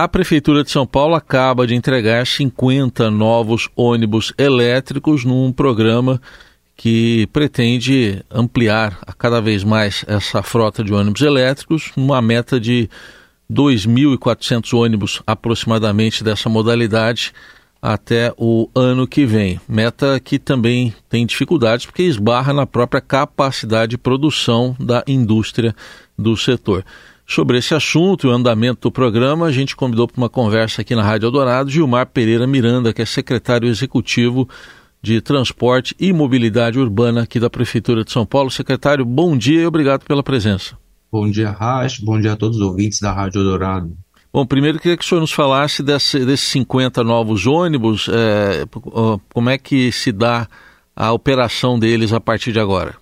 A 0.00 0.06
Prefeitura 0.06 0.62
de 0.62 0.70
São 0.70 0.86
Paulo 0.86 1.16
acaba 1.16 1.66
de 1.66 1.74
entregar 1.74 2.24
50 2.24 3.10
novos 3.10 3.68
ônibus 3.74 4.32
elétricos 4.38 5.24
num 5.24 5.52
programa 5.52 6.22
que 6.76 7.26
pretende 7.32 8.24
ampliar 8.30 8.96
cada 9.18 9.40
vez 9.40 9.64
mais 9.64 10.04
essa 10.06 10.40
frota 10.40 10.84
de 10.84 10.94
ônibus 10.94 11.20
elétricos, 11.22 11.90
numa 11.96 12.22
meta 12.22 12.60
de 12.60 12.88
2.400 13.52 14.72
ônibus 14.72 15.20
aproximadamente 15.26 16.22
dessa 16.22 16.48
modalidade 16.48 17.32
até 17.82 18.32
o 18.38 18.70
ano 18.76 19.04
que 19.04 19.26
vem. 19.26 19.60
Meta 19.68 20.20
que 20.20 20.38
também 20.38 20.94
tem 21.08 21.26
dificuldades 21.26 21.86
porque 21.86 22.04
esbarra 22.04 22.52
na 22.52 22.68
própria 22.68 23.00
capacidade 23.00 23.90
de 23.90 23.98
produção 23.98 24.76
da 24.78 25.02
indústria 25.08 25.74
do 26.16 26.36
setor. 26.36 26.84
Sobre 27.30 27.58
esse 27.58 27.74
assunto 27.74 28.26
e 28.26 28.30
o 28.30 28.32
andamento 28.32 28.88
do 28.88 28.90
programa, 28.90 29.44
a 29.44 29.52
gente 29.52 29.76
convidou 29.76 30.08
para 30.08 30.16
uma 30.16 30.30
conversa 30.30 30.80
aqui 30.80 30.94
na 30.94 31.02
Rádio 31.02 31.26
Eldorado 31.26 31.68
Gilmar 31.68 32.06
Pereira 32.06 32.46
Miranda, 32.46 32.90
que 32.90 33.02
é 33.02 33.04
secretário 33.04 33.68
executivo 33.68 34.48
de 35.02 35.20
Transporte 35.20 35.94
e 36.00 36.10
Mobilidade 36.10 36.78
Urbana 36.78 37.24
aqui 37.24 37.38
da 37.38 37.50
Prefeitura 37.50 38.02
de 38.02 38.10
São 38.10 38.24
Paulo. 38.24 38.50
Secretário, 38.50 39.04
bom 39.04 39.36
dia 39.36 39.60
e 39.60 39.66
obrigado 39.66 40.06
pela 40.06 40.22
presença. 40.22 40.74
Bom 41.12 41.30
dia, 41.30 41.50
Raj. 41.50 42.00
Bom 42.00 42.18
dia 42.18 42.32
a 42.32 42.36
todos 42.36 42.56
os 42.56 42.62
ouvintes 42.62 42.98
da 42.98 43.12
Rádio 43.12 43.42
Eldorado. 43.42 43.94
Bom, 44.32 44.46
primeiro 44.46 44.78
queria 44.78 44.96
que 44.96 45.04
o 45.04 45.06
senhor 45.06 45.20
nos 45.20 45.32
falasse 45.32 45.82
desse, 45.82 46.24
desses 46.24 46.48
50 46.48 47.04
novos 47.04 47.46
ônibus, 47.46 48.08
é, 48.08 48.64
como 49.34 49.50
é 49.50 49.58
que 49.58 49.92
se 49.92 50.12
dá 50.12 50.48
a 50.96 51.12
operação 51.12 51.78
deles 51.78 52.10
a 52.14 52.20
partir 52.20 52.52
de 52.52 52.58
agora? 52.58 52.96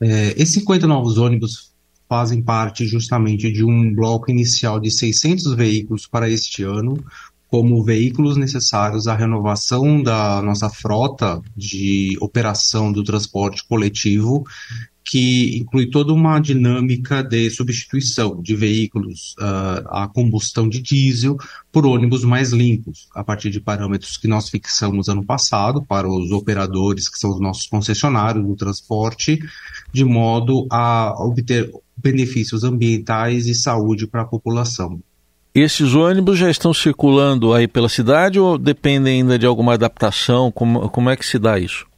É, 0.00 0.40
esses 0.40 0.54
50 0.54 0.86
novos 0.86 1.18
ônibus 1.18 1.69
fazem 2.10 2.42
parte 2.42 2.84
justamente 2.84 3.52
de 3.52 3.64
um 3.64 3.94
bloco 3.94 4.32
inicial 4.32 4.80
de 4.80 4.90
600 4.90 5.54
veículos 5.54 6.08
para 6.08 6.28
este 6.28 6.64
ano, 6.64 6.98
como 7.46 7.84
veículos 7.84 8.36
necessários 8.36 9.06
à 9.06 9.14
renovação 9.14 10.02
da 10.02 10.42
nossa 10.42 10.68
frota 10.68 11.40
de 11.56 12.18
operação 12.20 12.90
do 12.90 13.04
transporte 13.04 13.64
coletivo 13.64 14.44
que 15.04 15.58
inclui 15.58 15.90
toda 15.90 16.12
uma 16.12 16.38
dinâmica 16.38 17.22
de 17.22 17.50
substituição 17.50 18.40
de 18.40 18.54
veículos 18.54 19.34
uh, 19.40 19.88
a 19.88 20.08
combustão 20.12 20.68
de 20.68 20.80
diesel 20.80 21.36
por 21.72 21.86
ônibus 21.86 22.24
mais 22.24 22.52
limpos, 22.52 23.08
a 23.14 23.24
partir 23.24 23.50
de 23.50 23.60
parâmetros 23.60 24.16
que 24.16 24.28
nós 24.28 24.48
fixamos 24.48 25.08
ano 25.08 25.24
passado 25.24 25.82
para 25.82 26.08
os 26.08 26.30
operadores, 26.30 27.08
que 27.08 27.18
são 27.18 27.30
os 27.30 27.40
nossos 27.40 27.66
concessionários 27.66 28.46
do 28.46 28.54
transporte, 28.54 29.38
de 29.92 30.04
modo 30.04 30.66
a 30.70 31.14
obter 31.18 31.70
benefícios 31.96 32.64
ambientais 32.64 33.46
e 33.46 33.54
saúde 33.54 34.06
para 34.06 34.22
a 34.22 34.26
população. 34.26 35.00
Esses 35.52 35.94
ônibus 35.94 36.38
já 36.38 36.48
estão 36.48 36.72
circulando 36.72 37.52
aí 37.52 37.66
pela 37.66 37.88
cidade 37.88 38.38
ou 38.38 38.56
dependem 38.56 39.20
ainda 39.20 39.36
de 39.36 39.46
alguma 39.46 39.74
adaptação? 39.74 40.52
Como, 40.52 40.88
como 40.88 41.10
é 41.10 41.16
que 41.16 41.26
se 41.26 41.38
dá 41.38 41.58
isso? 41.58 41.89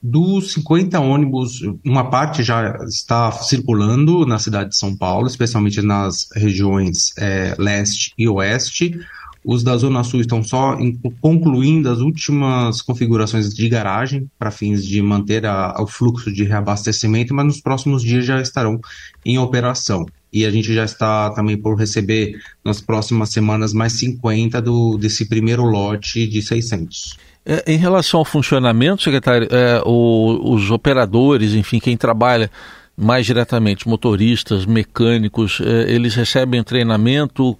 Dos 0.00 0.52
50 0.52 1.00
ônibus, 1.00 1.60
uma 1.84 2.08
parte 2.08 2.42
já 2.44 2.76
está 2.86 3.32
circulando 3.32 4.24
na 4.24 4.38
cidade 4.38 4.70
de 4.70 4.76
São 4.76 4.96
Paulo, 4.96 5.26
especialmente 5.26 5.82
nas 5.82 6.28
regiões 6.34 7.12
é, 7.18 7.56
leste 7.58 8.12
e 8.16 8.28
oeste. 8.28 8.98
Os 9.44 9.62
da 9.64 9.76
Zona 9.76 10.04
Sul 10.04 10.20
estão 10.20 10.42
só 10.42 10.76
concluindo 11.20 11.90
as 11.90 11.98
últimas 11.98 12.80
configurações 12.82 13.52
de 13.52 13.68
garagem 13.68 14.30
para 14.38 14.50
fins 14.50 14.84
de 14.84 15.00
manter 15.02 15.46
a, 15.46 15.74
o 15.80 15.86
fluxo 15.86 16.32
de 16.32 16.44
reabastecimento, 16.44 17.34
mas 17.34 17.46
nos 17.46 17.60
próximos 17.60 18.02
dias 18.02 18.24
já 18.24 18.40
estarão 18.40 18.80
em 19.24 19.38
operação. 19.38 20.06
E 20.32 20.44
a 20.44 20.50
gente 20.50 20.72
já 20.74 20.84
está 20.84 21.30
também 21.30 21.56
por 21.56 21.76
receber 21.76 22.38
nas 22.64 22.80
próximas 22.80 23.30
semanas 23.30 23.72
mais 23.72 23.94
50 23.94 24.60
do, 24.60 24.98
desse 24.98 25.24
primeiro 25.24 25.64
lote 25.64 26.26
de 26.26 26.42
600. 26.42 27.16
É, 27.50 27.64
em 27.66 27.78
relação 27.78 28.20
ao 28.20 28.26
funcionamento, 28.26 29.02
secretário, 29.02 29.48
é, 29.50 29.80
o, 29.86 30.52
os 30.52 30.70
operadores, 30.70 31.54
enfim, 31.54 31.80
quem 31.80 31.96
trabalha 31.96 32.50
mais 32.94 33.24
diretamente, 33.24 33.88
motoristas, 33.88 34.66
mecânicos, 34.66 35.58
é, 35.64 35.90
eles 35.90 36.14
recebem 36.14 36.62
treinamento? 36.62 37.56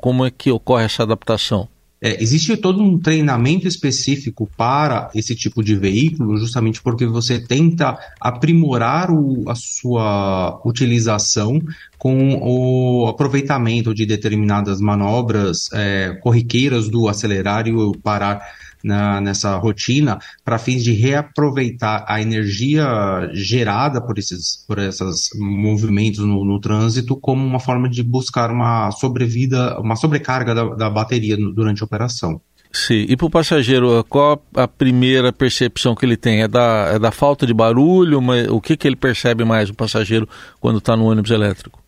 Como, 0.00 0.24
é 0.24 0.30
que 0.30 0.52
ocorre 0.52 0.84
essa 0.84 1.02
adaptação? 1.02 1.66
É, 2.00 2.22
existe 2.22 2.56
todo 2.56 2.80
um 2.80 2.96
treinamento 2.96 3.66
específico 3.66 4.48
para 4.56 5.10
esse 5.16 5.34
tipo 5.34 5.64
de 5.64 5.74
veículo, 5.74 6.36
justamente 6.36 6.80
porque 6.80 7.04
você 7.04 7.40
tenta 7.40 7.98
aprimorar 8.20 9.10
o, 9.10 9.48
a 9.48 9.54
sua 9.56 10.60
utilização 10.64 11.60
com 11.98 12.38
o 12.40 13.08
aproveitamento 13.08 13.92
de 13.92 14.06
determinadas 14.06 14.80
manobras 14.80 15.70
é, 15.72 16.16
corriqueiras 16.22 16.88
do 16.88 17.08
acelerar 17.08 17.66
e 17.66 17.72
o 17.72 17.92
parar 17.92 18.42
na, 18.84 19.20
nessa 19.20 19.56
rotina 19.56 20.18
para 20.44 20.58
fins 20.58 20.84
de 20.84 20.92
reaproveitar 20.92 22.04
a 22.06 22.20
energia 22.20 22.86
gerada 23.32 24.00
por 24.00 24.18
esses 24.18 24.64
por 24.68 24.78
esses 24.78 25.30
movimentos 25.34 26.20
no, 26.20 26.44
no 26.44 26.60
trânsito 26.60 27.16
como 27.16 27.44
uma 27.44 27.58
forma 27.58 27.88
de 27.88 28.02
buscar 28.02 28.50
uma 28.50 28.90
sobrevida, 28.90 29.80
uma 29.80 29.96
sobrecarga 29.96 30.54
da, 30.54 30.64
da 30.74 30.90
bateria 30.90 31.36
durante 31.36 31.82
a 31.82 31.86
operação. 31.86 32.40
Sim, 32.72 33.06
e 33.08 33.16
para 33.16 33.26
o 33.26 33.30
passageiro, 33.30 34.04
qual 34.08 34.44
a 34.52 34.66
primeira 34.66 35.32
percepção 35.32 35.94
que 35.94 36.04
ele 36.04 36.16
tem? 36.16 36.42
É 36.42 36.48
da, 36.48 36.90
é 36.94 36.98
da 36.98 37.12
falta 37.12 37.46
de 37.46 37.54
barulho? 37.54 38.20
Mas 38.20 38.48
o 38.48 38.60
que, 38.60 38.76
que 38.76 38.88
ele 38.88 38.96
percebe 38.96 39.44
mais, 39.44 39.70
o 39.70 39.74
passageiro, 39.74 40.28
quando 40.60 40.78
está 40.78 40.96
no 40.96 41.04
ônibus 41.04 41.30
elétrico? 41.30 41.83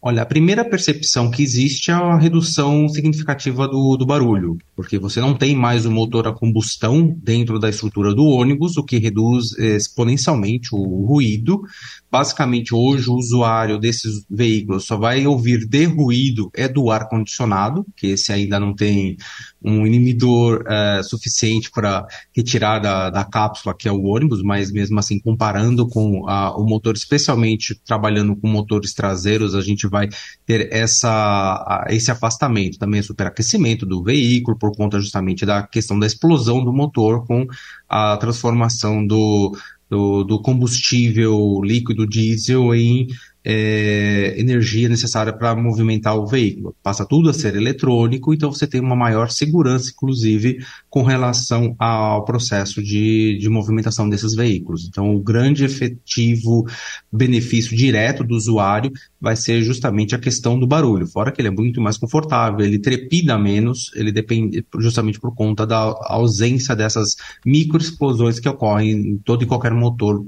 Olha, 0.00 0.22
a 0.22 0.26
primeira 0.26 0.64
percepção 0.64 1.30
que 1.30 1.42
existe 1.42 1.90
é 1.90 1.94
a 1.94 2.16
redução 2.16 2.88
significativa 2.88 3.66
do, 3.66 3.96
do 3.96 4.06
barulho, 4.06 4.56
porque 4.76 4.98
você 4.98 5.20
não 5.20 5.34
tem 5.34 5.56
mais 5.56 5.84
o 5.84 5.90
motor 5.90 6.28
a 6.28 6.32
combustão 6.32 7.16
dentro 7.22 7.58
da 7.58 7.68
estrutura 7.68 8.14
do 8.14 8.24
ônibus, 8.24 8.76
o 8.76 8.84
que 8.84 8.98
reduz 8.98 9.52
exponencialmente 9.58 10.68
o 10.72 11.06
ruído. 11.06 11.62
Basicamente, 12.10 12.74
hoje, 12.74 13.10
o 13.10 13.14
usuário 13.14 13.78
desses 13.78 14.24
veículos 14.30 14.84
só 14.84 14.96
vai 14.96 15.26
ouvir 15.26 15.66
de 15.66 15.84
ruído 15.84 16.50
é 16.54 16.68
do 16.68 16.90
ar-condicionado, 16.90 17.84
que 17.96 18.08
esse 18.08 18.32
ainda 18.32 18.60
não 18.60 18.74
tem 18.74 19.16
um 19.62 19.84
inibidor 19.84 20.62
uh, 20.62 21.02
suficiente 21.02 21.70
para 21.70 22.06
retirar 22.34 22.78
da, 22.78 23.10
da 23.10 23.24
cápsula, 23.24 23.74
que 23.76 23.88
é 23.88 23.92
o 23.92 24.04
ônibus, 24.04 24.40
mas 24.42 24.70
mesmo 24.70 24.98
assim, 24.98 25.18
comparando 25.18 25.88
com 25.88 26.28
a, 26.28 26.56
o 26.56 26.64
motor, 26.64 26.94
especialmente 26.94 27.74
trabalhando 27.84 28.36
com 28.36 28.46
motores 28.46 28.94
traseiros, 28.94 29.56
a 29.56 29.60
gente 29.60 29.88
vai 29.88 30.08
ter 30.46 30.72
essa, 30.72 31.84
esse 31.90 32.10
afastamento. 32.10 32.78
Também 32.78 33.00
é 33.00 33.02
superaquecimento 33.02 33.84
do 33.84 34.04
veículo, 34.04 34.56
por 34.56 34.74
conta 34.76 35.00
justamente 35.00 35.44
da 35.44 35.64
questão 35.64 35.98
da 35.98 36.06
explosão 36.06 36.64
do 36.64 36.72
motor 36.72 37.26
com 37.26 37.46
a 37.88 38.16
transformação 38.16 39.04
do, 39.04 39.56
do, 39.88 40.24
do 40.24 40.40
combustível 40.40 41.60
líquido 41.62 42.06
diesel 42.06 42.74
em 42.74 43.06
é, 43.48 44.34
energia 44.36 44.88
necessária 44.88 45.32
para 45.32 45.54
movimentar 45.54 46.16
o 46.16 46.26
veículo. 46.26 46.74
Passa 46.82 47.06
tudo 47.06 47.30
a 47.30 47.32
ser 47.32 47.54
eletrônico, 47.54 48.34
então 48.34 48.50
você 48.50 48.66
tem 48.66 48.80
uma 48.80 48.96
maior 48.96 49.30
segurança, 49.30 49.92
inclusive, 49.94 50.58
com 50.90 51.04
relação 51.04 51.76
ao 51.78 52.24
processo 52.24 52.82
de, 52.82 53.38
de 53.38 53.48
movimentação 53.48 54.08
desses 54.08 54.34
veículos. 54.34 54.88
Então, 54.88 55.14
o 55.14 55.22
grande 55.22 55.64
efetivo 55.64 56.66
benefício 57.12 57.76
direto 57.76 58.24
do 58.24 58.34
usuário 58.34 58.90
vai 59.20 59.36
ser 59.36 59.62
justamente 59.62 60.16
a 60.16 60.18
questão 60.18 60.58
do 60.58 60.66
barulho. 60.66 61.06
Fora 61.06 61.30
que 61.30 61.40
ele 61.40 61.48
é 61.48 61.52
muito 61.52 61.80
mais 61.80 61.96
confortável, 61.96 62.66
ele 62.66 62.80
trepida 62.80 63.38
menos, 63.38 63.92
ele 63.94 64.10
depende 64.10 64.64
justamente 64.80 65.20
por 65.20 65.32
conta 65.36 65.64
da 65.64 65.94
ausência 66.06 66.74
dessas 66.74 67.14
microexplosões 67.44 68.40
que 68.40 68.48
ocorrem 68.48 68.90
em 68.90 69.18
todo 69.18 69.44
e 69.44 69.46
qualquer 69.46 69.72
motor 69.72 70.26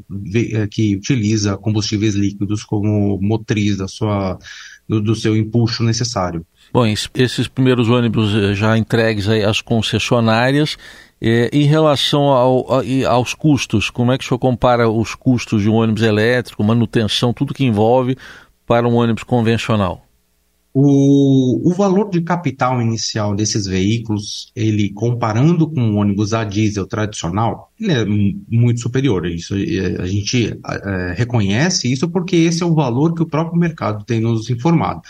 que 0.71 0.95
utiliza 0.95 1.57
combustíveis 1.57 2.15
líquidos 2.15 2.63
como 2.63 3.08
motriz 3.21 3.77
da 3.77 3.87
sua, 3.87 4.39
do, 4.89 5.01
do 5.01 5.15
seu 5.15 5.37
impulso 5.37 5.83
necessário. 5.85 6.45
Bom, 6.73 6.85
esses 6.87 7.49
primeiros 7.49 7.89
ônibus 7.89 8.35
eh, 8.35 8.55
já 8.55 8.77
entregues 8.77 9.29
às 9.29 9.61
concessionárias, 9.63 10.77
eh, 11.21 11.49
em 11.53 11.65
relação 11.65 12.25
ao, 12.25 12.67
aos 13.09 13.33
custos, 13.33 13.89
como 13.89 14.13
é 14.13 14.19
que 14.19 14.25
o 14.25 14.29
senhor 14.29 14.39
compara 14.39 14.89
os 14.89 15.15
custos 15.15 15.63
de 15.63 15.71
um 15.71 15.75
ônibus 15.75 16.03
elétrico, 16.03 16.63
manutenção, 16.63 17.33
tudo 17.33 17.55
que 17.55 17.65
envolve 17.65 18.17
para 18.67 18.87
um 18.87 18.97
ônibus 18.97 19.23
convencional? 19.23 20.08
O, 20.81 21.69
o 21.69 21.75
valor 21.75 22.09
de 22.09 22.21
capital 22.21 22.81
inicial 22.81 23.35
desses 23.35 23.67
veículos, 23.67 24.53
ele 24.55 24.91
comparando 24.91 25.69
com 25.69 25.91
o 25.91 25.97
ônibus 25.97 26.33
a 26.33 26.45
diesel 26.45 26.87
tradicional, 26.87 27.73
ele 27.81 27.93
é 27.93 28.05
muito 28.05 28.83
superior. 28.83 29.27
Isso, 29.27 29.55
a 29.55 30.07
gente 30.07 30.57
é, 30.65 31.15
reconhece 31.17 31.93
isso 31.93 32.09
porque 32.09 32.37
esse 32.37 32.63
é 32.63 32.67
o 32.67 32.77
valor 32.77 33.13
que 33.13 33.23
o 33.23 33.27
próprio 33.27 33.59
mercado 33.59 34.05
tem 34.05 34.21
nos 34.21 34.51
informado. 34.51 35.01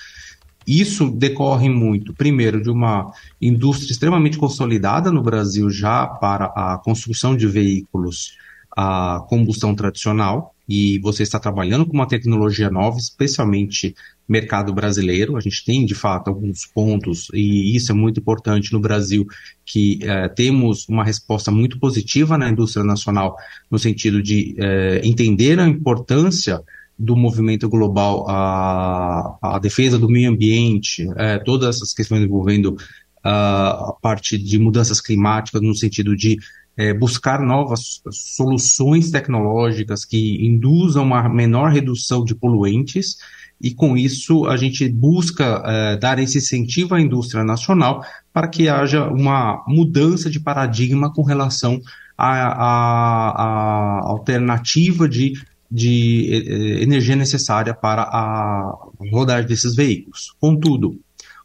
Isso 0.67 1.11
decorre 1.11 1.69
muito, 1.69 2.15
primeiro, 2.15 2.63
de 2.63 2.71
uma 2.71 3.13
indústria 3.39 3.93
extremamente 3.93 4.39
consolidada 4.39 5.13
no 5.13 5.23
Brasil 5.23 5.69
já 5.69 6.07
para 6.07 6.47
a 6.47 6.81
construção 6.83 7.37
de 7.37 7.47
veículos 7.47 8.39
a 8.75 9.23
combustão 9.29 9.75
tradicional, 9.75 10.55
e 10.69 10.99
você 10.99 11.23
está 11.23 11.39
trabalhando 11.39 11.87
com 11.87 11.95
uma 11.95 12.07
tecnologia 12.07 12.69
nova, 12.69 12.99
especialmente 12.99 13.95
mercado 14.29 14.73
brasileiro. 14.75 15.37
A 15.37 15.41
gente 15.41 15.65
tem, 15.65 15.87
de 15.87 15.95
fato, 15.95 16.29
alguns 16.29 16.67
pontos, 16.67 17.29
e 17.33 17.75
isso 17.75 17.91
é 17.91 17.95
muito 17.95 18.21
importante 18.21 18.73
no 18.73 18.81
Brasil, 18.81 19.27
que 19.65 19.99
eh, 20.03 20.29
temos 20.29 20.87
uma 20.87 21.03
resposta 21.03 21.51
muito 21.51 21.79
positiva 21.79 22.37
na 22.37 22.51
indústria 22.51 22.85
nacional, 22.85 23.35
no 23.71 23.79
sentido 23.79 24.23
de 24.23 24.55
eh, 24.59 25.01
entender 25.03 25.59
a 25.59 25.67
importância 25.67 26.61
do 26.99 27.17
movimento 27.17 27.69
global, 27.69 28.27
a, 28.29 29.39
a 29.41 29.59
defesa 29.59 29.99
do 29.99 30.09
meio 30.09 30.31
ambiente, 30.31 31.09
eh, 31.17 31.39
todas 31.39 31.77
essas 31.77 31.95
questões 31.95 32.23
envolvendo 32.23 32.77
a 33.25 33.95
parte 34.01 34.39
de 34.39 34.59
mudanças 34.59 35.01
climáticas, 35.01 35.61
no 35.61 35.75
sentido 35.75 36.17
de 36.17 36.39
é, 36.79 36.95
buscar 36.95 37.41
novas 37.41 38.01
soluções 38.13 39.11
tecnológicas 39.11 40.05
que 40.05 40.47
induzam 40.47 41.03
uma 41.03 41.29
menor 41.29 41.73
redução 41.73 42.25
de 42.25 42.37
poluentes, 42.37 43.17
e 43.61 43.75
com 43.75 43.97
isso 43.97 44.47
a 44.47 44.57
gente 44.57 44.89
busca 44.89 45.61
é, 45.67 45.97
dar 45.97 46.21
esse 46.21 46.39
incentivo 46.39 46.95
à 46.95 47.01
indústria 47.01 47.43
nacional 47.43 48.05
para 48.33 48.47
que 48.47 48.69
haja 48.69 49.09
uma 49.09 49.65
mudança 49.67 50.31
de 50.31 50.39
paradigma 50.39 51.13
com 51.13 51.23
relação 51.23 51.81
à, 52.17 54.01
alternativa 54.05 55.09
de, 55.09 55.33
de 55.69 56.31
é, 56.31 56.83
energia 56.83 57.17
necessária 57.17 57.75
para 57.75 58.03
a 58.03 58.73
rodagem 59.11 59.49
desses 59.49 59.75
veículos. 59.75 60.33
Contudo, 60.39 61.01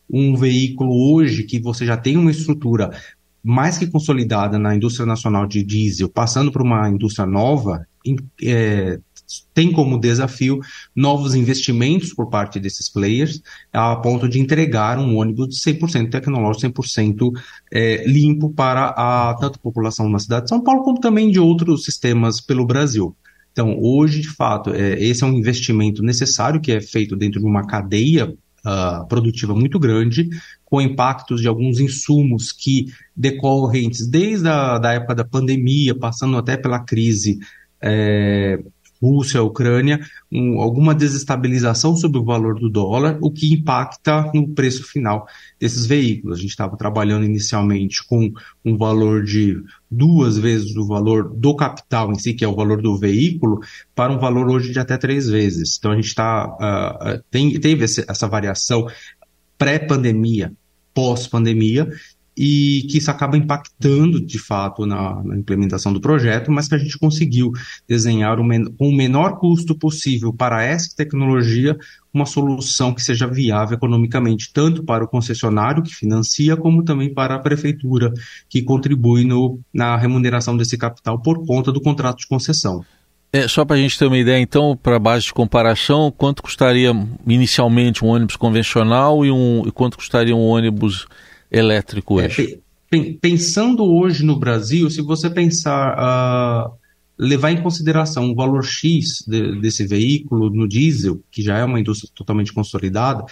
um 0.07 0.35
veículo 0.35 1.11
hoje 1.11 1.41
que 1.41 1.59
você 1.59 1.87
já 1.87 1.97
tem 1.97 2.17
uma 2.17 2.29
estrutura 2.29 2.91
mais 3.43 3.77
que 3.77 3.87
consolidada 3.87 4.57
na 4.57 4.75
indústria 4.75 5.05
nacional 5.05 5.45
de 5.45 5.63
diesel, 5.63 6.07
passando 6.07 6.51
para 6.51 6.63
uma 6.63 6.89
indústria 6.89 7.25
nova, 7.25 7.85
é, 8.41 8.99
tem 9.53 9.71
como 9.71 9.99
desafio 9.99 10.59
novos 10.95 11.35
investimentos 11.35 12.13
por 12.13 12.29
parte 12.29 12.59
desses 12.59 12.89
players, 12.89 13.41
a 13.71 13.95
ponto 13.97 14.27
de 14.27 14.39
entregar 14.39 14.97
um 14.97 15.17
ônibus 15.17 15.61
100% 15.63 16.09
tecnológico, 16.09 16.81
100% 16.81 17.31
é, 17.71 18.05
limpo 18.07 18.49
para 18.49 18.89
a, 18.89 19.35
tanto 19.35 19.57
a 19.57 19.61
população 19.61 20.11
da 20.11 20.19
cidade 20.19 20.43
de 20.43 20.49
São 20.49 20.61
Paulo, 20.61 20.83
como 20.83 20.99
também 20.99 21.29
de 21.29 21.39
outros 21.39 21.83
sistemas 21.83 22.39
pelo 22.39 22.65
Brasil. 22.65 23.15
Então, 23.51 23.77
hoje, 23.79 24.21
de 24.21 24.29
fato, 24.29 24.71
é, 24.71 25.01
esse 25.01 25.23
é 25.23 25.27
um 25.27 25.33
investimento 25.33 26.01
necessário 26.01 26.59
que 26.59 26.71
é 26.71 26.81
feito 26.81 27.15
dentro 27.15 27.39
de 27.39 27.45
uma 27.45 27.65
cadeia 27.67 28.33
uh, 28.65 29.07
produtiva 29.07 29.53
muito 29.53 29.79
grande, 29.79 30.29
com 30.65 30.81
impactos 30.81 31.41
de 31.41 31.47
alguns 31.47 31.79
insumos 31.79 32.51
que 32.51 32.87
decorrentes 33.15 34.07
desde 34.07 34.47
a 34.47 34.77
da 34.77 34.93
época 34.93 35.15
da 35.15 35.25
pandemia, 35.25 35.97
passando 35.97 36.37
até 36.37 36.57
pela 36.57 36.79
crise 36.79 37.39
é, 37.81 38.59
Rússia, 39.03 39.43
Ucrânia, 39.43 39.99
um, 40.31 40.61
alguma 40.61 40.95
desestabilização 40.95 41.97
sobre 41.97 42.17
o 42.19 42.23
valor 42.23 42.57
do 42.57 42.69
dólar, 42.69 43.17
o 43.21 43.29
que 43.29 43.53
impacta 43.53 44.31
no 44.33 44.47
preço 44.47 44.83
final 44.83 45.27
desses 45.59 45.85
veículos. 45.85 46.37
A 46.37 46.41
gente 46.41 46.51
estava 46.51 46.77
trabalhando 46.77 47.25
inicialmente 47.25 48.07
com 48.07 48.31
um 48.63 48.77
valor 48.77 49.25
de 49.25 49.61
duas 49.91 50.37
vezes 50.37 50.73
o 50.77 50.87
valor 50.87 51.29
do 51.35 51.53
capital 51.53 52.11
em 52.11 52.15
si, 52.15 52.33
que 52.33 52.45
é 52.45 52.47
o 52.47 52.55
valor 52.55 52.81
do 52.81 52.97
veículo, 52.97 53.59
para 53.93 54.13
um 54.13 54.19
valor 54.19 54.49
hoje 54.49 54.71
de 54.71 54.79
até 54.79 54.97
três 54.97 55.27
vezes. 55.27 55.75
Então 55.77 55.91
a 55.91 55.95
gente 55.95 56.07
está 56.07 56.47
uh, 56.47 57.23
tem, 57.29 57.59
teve 57.59 57.83
essa 57.83 58.27
variação 58.27 58.87
pré-pandemia, 59.57 60.53
pós-pandemia, 60.93 61.89
e 62.35 62.87
que 62.89 62.97
isso 62.97 63.11
acaba 63.11 63.37
impactando 63.37 64.19
de 64.23 64.39
fato 64.39 64.85
na, 64.85 65.23
na, 65.23 65.37
implementação 65.37 65.93
do 65.93 66.01
projeto, 66.01 66.51
mas 66.51 66.67
que 66.67 66.75
a 66.75 66.77
gente 66.77 66.97
conseguiu 66.97 67.51
desenhar 67.87 68.39
o 68.39 68.43
men 68.43 68.65
com 68.73 68.89
o 68.89 68.95
menor 68.95 69.37
custo 69.37 69.77
possível 69.77 70.33
para 70.33 70.63
essa 70.63 70.95
tecnologia 70.95 71.77
uma 72.13 72.25
solução 72.25 72.93
que 72.93 73.01
seja 73.01 73.25
viável 73.25 73.75
economicamente, 73.75 74.51
tanto 74.53 74.83
para 74.83 75.03
o 75.03 75.07
concessionário 75.07 75.81
que 75.81 75.93
financia, 75.93 76.55
como 76.55 76.83
também 76.83 77.11
para 77.11 77.35
a 77.35 77.39
prefeitura 77.39 78.13
que 78.47 78.61
contribui 78.61 79.25
no, 79.25 79.59
na 79.73 79.97
remuneração 79.97 80.55
desse 80.55 80.77
capital 80.77 81.19
por 81.19 81.43
conta 81.45 81.71
do 81.71 81.81
contrato 81.81 82.19
de 82.19 82.27
concessão. 82.27 82.85
É, 83.35 83.47
só 83.47 83.65
para 83.65 83.77
a 83.77 83.79
gente 83.79 83.97
ter 83.97 84.05
uma 84.05 84.17
ideia, 84.17 84.39
então, 84.39 84.77
para 84.77 84.99
base 84.99 85.25
de 85.25 85.33
comparação, 85.33 86.13
quanto 86.15 86.43
custaria 86.43 86.91
inicialmente 87.25 88.05
um 88.05 88.09
ônibus 88.09 88.35
convencional 88.35 89.25
e, 89.25 89.31
um, 89.31 89.63
e 89.65 89.71
quanto 89.71 89.97
custaria 89.97 90.35
um 90.35 90.45
ônibus 90.45 91.07
elétrico 91.53 92.19
é, 92.19 92.25
hoje? 92.25 92.59
É, 92.91 93.13
pensando 93.21 93.85
hoje 93.85 94.25
no 94.25 94.37
Brasil, 94.37 94.89
se 94.89 95.01
você 95.01 95.29
pensar, 95.29 95.95
uh, 95.97 96.73
levar 97.17 97.51
em 97.51 97.61
consideração 97.61 98.31
o 98.31 98.35
valor 98.35 98.63
X 98.63 99.23
de, 99.27 99.61
desse 99.61 99.85
veículo 99.85 100.49
no 100.49 100.67
diesel, 100.67 101.21
que 101.31 101.41
já 101.41 101.57
é 101.59 101.63
uma 101.63 101.79
indústria 101.79 102.11
totalmente 102.15 102.51
consolidada, 102.51 103.25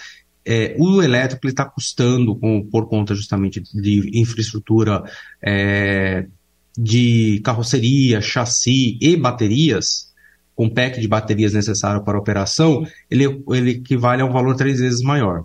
é, 0.44 0.74
o 0.78 1.02
elétrico 1.02 1.46
está 1.46 1.64
custando, 1.64 2.34
com, 2.34 2.64
por 2.64 2.88
conta 2.88 3.14
justamente 3.14 3.60
de 3.60 4.10
infraestrutura 4.18 5.04
é, 5.40 6.26
de 6.76 7.40
carroceria, 7.44 8.20
chassi 8.20 8.98
e 9.00 9.16
baterias, 9.16 10.10
com 10.54 10.68
pack 10.68 11.00
de 11.00 11.08
baterias 11.08 11.52
necessário 11.52 12.02
para 12.02 12.18
a 12.18 12.20
operação, 12.20 12.86
ele, 13.10 13.42
ele 13.50 13.70
equivale 13.70 14.22
a 14.22 14.24
um 14.24 14.32
valor 14.32 14.54
três 14.56 14.80
vezes 14.80 15.00
maior. 15.00 15.44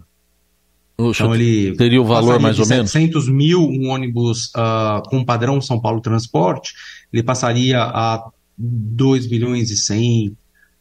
Então 1.00 1.36
ele 1.36 1.76
teria 1.76 2.02
o 2.02 2.06
valor 2.06 2.40
mais 2.40 2.58
ou 2.58 2.66
700 2.66 2.96
menos? 2.96 3.28
700 3.28 3.30
mil 3.30 3.62
um 3.62 3.90
ônibus 3.90 4.48
uh, 4.48 5.08
com 5.10 5.24
padrão 5.24 5.62
São 5.62 5.80
Paulo 5.80 6.02
Transporte, 6.02 6.74
ele 7.14 7.22
passaria 7.22 7.80
a 7.82 8.32
2 8.58 9.30
milhões 9.30 9.70
e 9.70 9.78
100, 9.78 10.36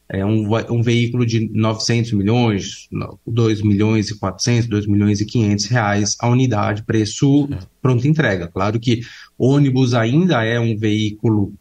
é, 0.09 0.25
um, 0.25 0.49
um 0.71 0.83
veículo 0.83 1.27
de 1.27 1.51
900 1.53 2.13
milhões, 2.13 2.89
2 3.27 3.61
milhões 3.61 4.09
e 4.09 4.19
400, 4.19 4.69
2 4.69 4.87
milhões 4.87 5.21
e 5.21 5.27
500 5.27 5.67
reais 5.67 6.17
a 6.19 6.29
unidade, 6.29 6.85
preço 6.85 7.49
é. 7.53 7.59
pronta 7.83 8.09
entrega. 8.09 8.49
Claro 8.49 8.81
que 8.81 9.01
ônibus 9.37 9.93
ainda 9.93 10.43
é 10.43 10.59
um 10.59 10.79
veículo, 10.79 11.53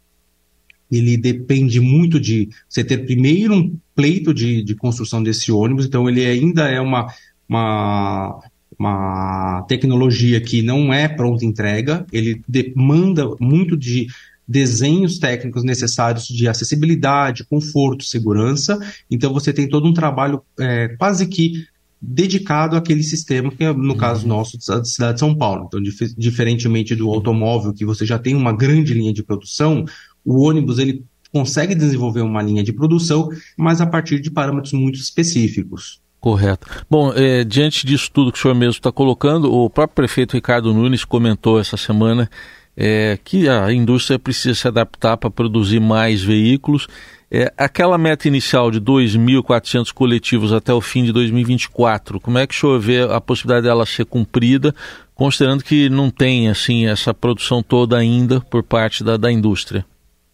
ele 0.90 1.18
depende 1.18 1.78
muito 1.78 2.18
de 2.18 2.48
você 2.66 2.82
ter 2.82 3.04
primeiro 3.04 3.54
um 3.54 3.76
pleito 3.94 4.32
de, 4.32 4.62
de 4.62 4.74
construção 4.74 5.22
desse 5.22 5.52
ônibus, 5.52 5.84
então 5.84 6.08
ele 6.08 6.24
ainda 6.24 6.70
é 6.70 6.80
uma 6.80 7.12
uma, 7.48 8.40
uma 8.78 9.64
tecnologia 9.68 10.40
que 10.40 10.62
não 10.62 10.92
é 10.92 11.08
pronta 11.08 11.44
entrega, 11.44 12.06
ele 12.12 12.42
demanda 12.48 13.28
muito 13.40 13.76
de 13.76 14.06
desenhos 14.48 15.18
técnicos 15.18 15.64
necessários 15.64 16.26
de 16.26 16.46
acessibilidade, 16.46 17.44
conforto, 17.44 18.04
segurança. 18.04 18.78
Então 19.10 19.32
você 19.32 19.52
tem 19.52 19.68
todo 19.68 19.86
um 19.86 19.92
trabalho 19.92 20.40
é, 20.58 20.88
quase 20.96 21.26
que 21.26 21.66
dedicado 22.00 22.76
àquele 22.76 23.02
sistema, 23.02 23.50
que 23.50 23.64
é, 23.64 23.72
no 23.72 23.92
uhum. 23.92 23.96
caso 23.96 24.28
nosso, 24.28 24.58
da 24.58 24.84
cidade 24.84 25.14
de 25.14 25.20
São 25.20 25.34
Paulo. 25.34 25.64
Então, 25.66 25.82
dif 25.82 26.14
diferentemente 26.16 26.94
do 26.94 27.08
automóvel, 27.08 27.72
que 27.72 27.84
você 27.84 28.04
já 28.04 28.18
tem 28.18 28.34
uma 28.34 28.52
grande 28.52 28.94
linha 28.94 29.12
de 29.12 29.22
produção, 29.22 29.84
o 30.24 30.42
ônibus 30.42 30.78
ele 30.78 31.04
consegue 31.32 31.74
desenvolver 31.74 32.20
uma 32.20 32.42
linha 32.42 32.62
de 32.62 32.72
produção, 32.72 33.28
mas 33.56 33.80
a 33.80 33.86
partir 33.86 34.20
de 34.20 34.30
parâmetros 34.30 34.72
muito 34.72 34.98
específicos. 34.98 36.00
Correto. 36.20 36.66
Bom, 36.90 37.12
é, 37.14 37.44
diante 37.44 37.86
disso 37.86 38.10
tudo 38.12 38.32
que 38.32 38.38
o 38.38 38.42
senhor 38.42 38.54
mesmo 38.54 38.72
está 38.72 38.90
colocando, 38.90 39.52
o 39.52 39.70
próprio 39.70 39.94
prefeito 39.94 40.34
Ricardo 40.34 40.72
Nunes 40.72 41.04
comentou 41.04 41.60
essa 41.60 41.76
semana 41.76 42.28
é, 42.76 43.18
que 43.22 43.48
a 43.48 43.72
indústria 43.72 44.18
precisa 44.18 44.54
se 44.54 44.68
adaptar 44.68 45.16
para 45.16 45.30
produzir 45.30 45.80
mais 45.80 46.22
veículos. 46.22 46.86
É, 47.30 47.52
aquela 47.56 47.98
meta 47.98 48.28
inicial 48.28 48.70
de 48.70 48.80
2.400 48.80 49.92
coletivos 49.92 50.52
até 50.52 50.72
o 50.72 50.80
fim 50.80 51.04
de 51.04 51.12
2024, 51.12 52.20
como 52.20 52.38
é 52.38 52.46
que 52.46 52.54
o 52.54 52.58
senhor 52.58 52.78
vê 52.78 53.02
a 53.02 53.20
possibilidade 53.20 53.66
dela 53.66 53.84
ser 53.84 54.04
cumprida, 54.04 54.74
considerando 55.14 55.64
que 55.64 55.88
não 55.88 56.08
tem 56.08 56.48
assim 56.48 56.86
essa 56.86 57.12
produção 57.12 57.62
toda 57.62 57.96
ainda 57.96 58.40
por 58.40 58.62
parte 58.62 59.02
da, 59.02 59.16
da 59.16 59.32
indústria? 59.32 59.84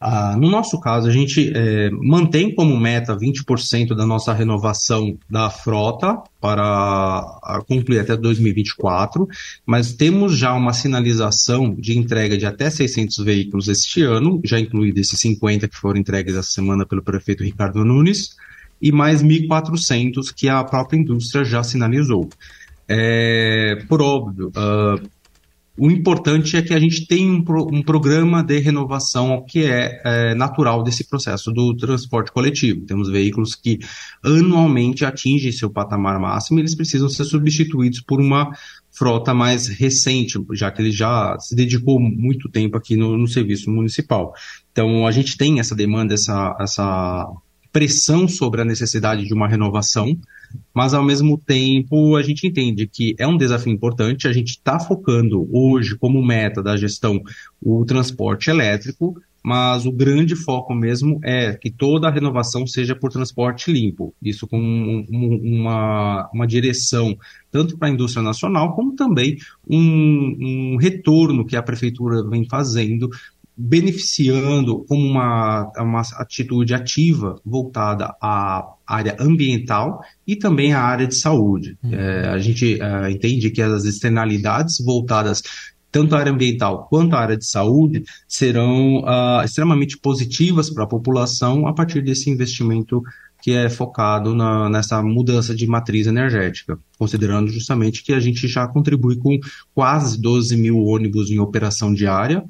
Ah, 0.04 0.37
no 0.37 0.50
nosso 0.50 0.80
caso, 0.80 1.06
a 1.06 1.12
gente 1.12 1.52
é, 1.54 1.88
mantém 1.92 2.52
como 2.52 2.76
meta 2.76 3.16
20% 3.16 3.94
da 3.94 4.04
nossa 4.04 4.32
renovação 4.32 5.16
da 5.30 5.49
frota 5.49 6.21
para 6.40 7.62
concluir 7.68 8.00
até 8.00 8.16
2024, 8.16 9.28
mas 9.64 9.92
temos 9.92 10.37
já 10.37 10.54
uma 10.54 10.73
sinalização 10.73 11.73
de 11.73 11.97
entrega 11.97 12.37
de 12.37 12.44
até 12.44 12.68
600 12.68 13.18
veículos 13.18 13.68
este 13.68 14.02
ano, 14.02 14.40
já 14.42 14.59
incluído 14.59 14.99
esses 14.99 15.21
50 15.21 15.68
que 15.68 15.76
foram 15.76 16.00
entregues 16.00 16.35
essa 16.35 16.50
semana 16.50 16.85
pelo 16.85 17.00
prefeito 17.00 17.44
Ricardo 17.44 17.85
Nunes, 17.85 18.35
e 18.80 18.90
mais 18.90 19.23
1.400 19.23 20.35
que 20.35 20.49
a 20.49 20.64
própria 20.64 20.99
indústria 20.99 21.44
já 21.44 21.62
sinalizou. 21.62 22.28
É, 22.88 23.85
por 23.88 24.02
óbvio, 24.02 24.49
uh, 24.49 25.09
o 25.76 25.90
importante 25.90 26.56
é 26.56 26.62
que 26.62 26.74
a 26.74 26.78
gente 26.78 27.06
tem 27.06 27.30
um, 27.30 27.42
pro, 27.42 27.66
um 27.72 27.82
programa 27.82 28.42
de 28.42 28.58
renovação 28.58 29.42
que 29.48 29.64
é, 29.64 30.00
é, 30.04 30.34
natural 30.34 30.82
desse 30.82 31.08
processo 31.08 31.50
do 31.50 31.74
transporte 31.74 32.30
coletivo. 32.30 32.84
Temos 32.84 33.08
veículos 33.08 33.54
que 33.54 33.78
anualmente 34.22 35.04
atingem 35.04 35.50
seu 35.50 35.70
patamar 35.70 36.20
máximo 36.20 36.58
e 36.58 36.62
eles 36.62 36.74
precisam 36.74 37.08
ser 37.08 37.24
substituídos 37.24 38.02
por 38.02 38.20
uma 38.20 38.50
frota 38.90 39.32
mais 39.32 39.66
recente, 39.66 40.38
já 40.52 40.70
que 40.70 40.82
ele 40.82 40.90
já 40.90 41.38
se 41.38 41.56
dedicou 41.56 41.98
muito 41.98 42.50
tempo 42.50 42.76
aqui 42.76 42.94
no, 42.94 43.16
no 43.16 43.26
serviço 43.26 43.70
municipal. 43.70 44.34
Então, 44.70 45.06
a 45.06 45.10
gente 45.10 45.38
tem 45.38 45.58
essa 45.58 45.74
demanda, 45.74 46.12
essa, 46.12 46.54
essa 46.60 47.26
pressão 47.72 48.28
sobre 48.28 48.60
a 48.60 48.64
necessidade 48.64 49.24
de 49.24 49.32
uma 49.32 49.48
renovação, 49.48 50.14
mas 50.75 50.94
ao 50.94 51.04
mesmo 51.04 51.38
tempo 51.38 52.16
a 52.16 52.23
gente 52.23 52.47
entende 52.47 52.87
que 52.87 53.14
é 53.18 53.26
um 53.26 53.37
desafio 53.37 53.73
importante. 53.73 54.28
A 54.28 54.32
gente 54.32 54.50
está 54.50 54.78
focando 54.78 55.49
hoje 55.52 55.97
como 55.97 56.25
meta 56.25 56.62
da 56.62 56.76
gestão 56.76 57.23
o 57.61 57.85
transporte 57.85 58.50
elétrico, 58.50 59.14
mas 59.44 59.85
o 59.85 59.92
grande 59.92 60.37
foco 60.37 60.73
mesmo 60.73 61.18
é 61.25 61.54
que 61.54 61.68
toda 61.68 62.06
a 62.06 62.11
renovação 62.11 62.66
seja 62.66 62.94
por 62.94 63.11
transporte 63.11 63.73
limpo. 63.73 64.14
Isso 64.23 64.47
com 64.47 64.59
um, 64.61 65.04
uma, 65.11 66.30
uma 66.32 66.47
direção 66.47 67.16
tanto 67.50 67.76
para 67.76 67.88
a 67.88 67.90
indústria 67.90 68.23
nacional, 68.23 68.75
como 68.75 68.94
também 68.94 69.37
um, 69.68 70.37
um 70.40 70.76
retorno 70.76 71.44
que 71.44 71.56
a 71.56 71.62
prefeitura 71.62 72.26
vem 72.26 72.49
fazendo 72.49 73.11
beneficiando 73.56 74.85
como 74.88 75.06
uma, 75.06 75.71
uma 75.76 76.02
atitude 76.16 76.75
ativa 76.75 77.40
voltada 77.44 78.14
à 78.21 78.66
área 78.87 79.16
ambiental 79.21 80.02
e 80.26 80.37
também 80.37 80.73
à 80.73 80.80
área 80.80 81.06
de 81.06 81.14
saúde. 81.14 81.76
Uhum. 81.82 81.94
É, 81.94 82.28
a 82.28 82.38
gente 82.38 82.80
é, 82.80 83.11
entende 83.11 83.50
que 83.50 83.61
as 83.61 83.85
externalidades 83.85 84.78
voltadas 84.85 85.42
tanto 85.90 86.16
à 86.16 86.21
área 86.21 86.32
ambiental 86.32 86.87
quanto 86.88 87.14
à 87.14 87.21
área 87.21 87.37
de 87.37 87.47
saúde 87.47 88.02
serão 88.26 89.00
uh, 89.00 89.44
extremamente 89.44 89.99
positivas 89.99 90.71
para 90.71 90.85
a 90.85 90.87
população 90.87 91.66
a 91.66 91.75
partir 91.75 92.00
desse 92.00 92.30
investimento 92.30 93.02
que 93.42 93.50
é 93.50 93.68
focado 93.68 94.35
na, 94.35 94.71
nessa 94.71 95.02
mudança 95.02 95.54
de 95.54 95.66
matriz 95.66 96.06
energética, 96.06 96.78
considerando 96.97 97.50
justamente 97.50 98.02
que 98.02 98.12
a 98.12 98.21
gente 98.21 98.49
já 98.49 98.66
contribui 98.68 99.16
com 99.16 99.38
quase 99.75 100.18
12 100.18 100.56
mil 100.56 100.78
ônibus 100.78 101.28
em 101.28 101.40
operação 101.40 101.92
diária, 101.92 102.42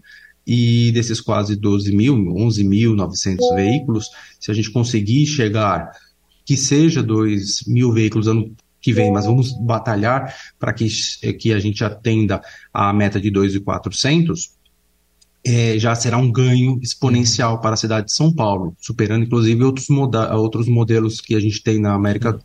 e 0.46 0.90
desses 0.92 1.20
quase 1.20 1.56
12 1.56 1.94
mil, 1.94 2.16
11.900 2.16 3.54
veículos, 3.54 4.06
se 4.40 4.50
a 4.50 4.54
gente 4.54 4.70
conseguir 4.70 5.26
chegar, 5.26 5.90
que 6.44 6.56
seja 6.56 7.02
2 7.02 7.64
mil 7.66 7.92
veículos 7.92 8.26
ano 8.26 8.54
que 8.80 8.92
vem, 8.92 9.12
mas 9.12 9.26
vamos 9.26 9.52
batalhar 9.64 10.34
para 10.58 10.72
que, 10.72 10.88
que 11.38 11.52
a 11.52 11.58
gente 11.60 11.84
atenda 11.84 12.42
a 12.74 12.92
meta 12.92 13.20
de 13.20 13.30
2.400, 13.30 14.50
é, 15.44 15.78
já 15.78 15.94
será 15.94 16.18
um 16.18 16.30
ganho 16.30 16.78
exponencial 16.82 17.60
para 17.60 17.74
a 17.74 17.76
cidade 17.76 18.06
de 18.06 18.14
São 18.14 18.32
Paulo, 18.32 18.76
superando 18.80 19.24
inclusive 19.24 19.62
outros, 19.62 19.88
outros 20.32 20.68
modelos 20.68 21.20
que 21.20 21.34
a 21.34 21.40
gente 21.40 21.62
tem 21.62 21.80
na 21.80 21.94
América 21.94 22.38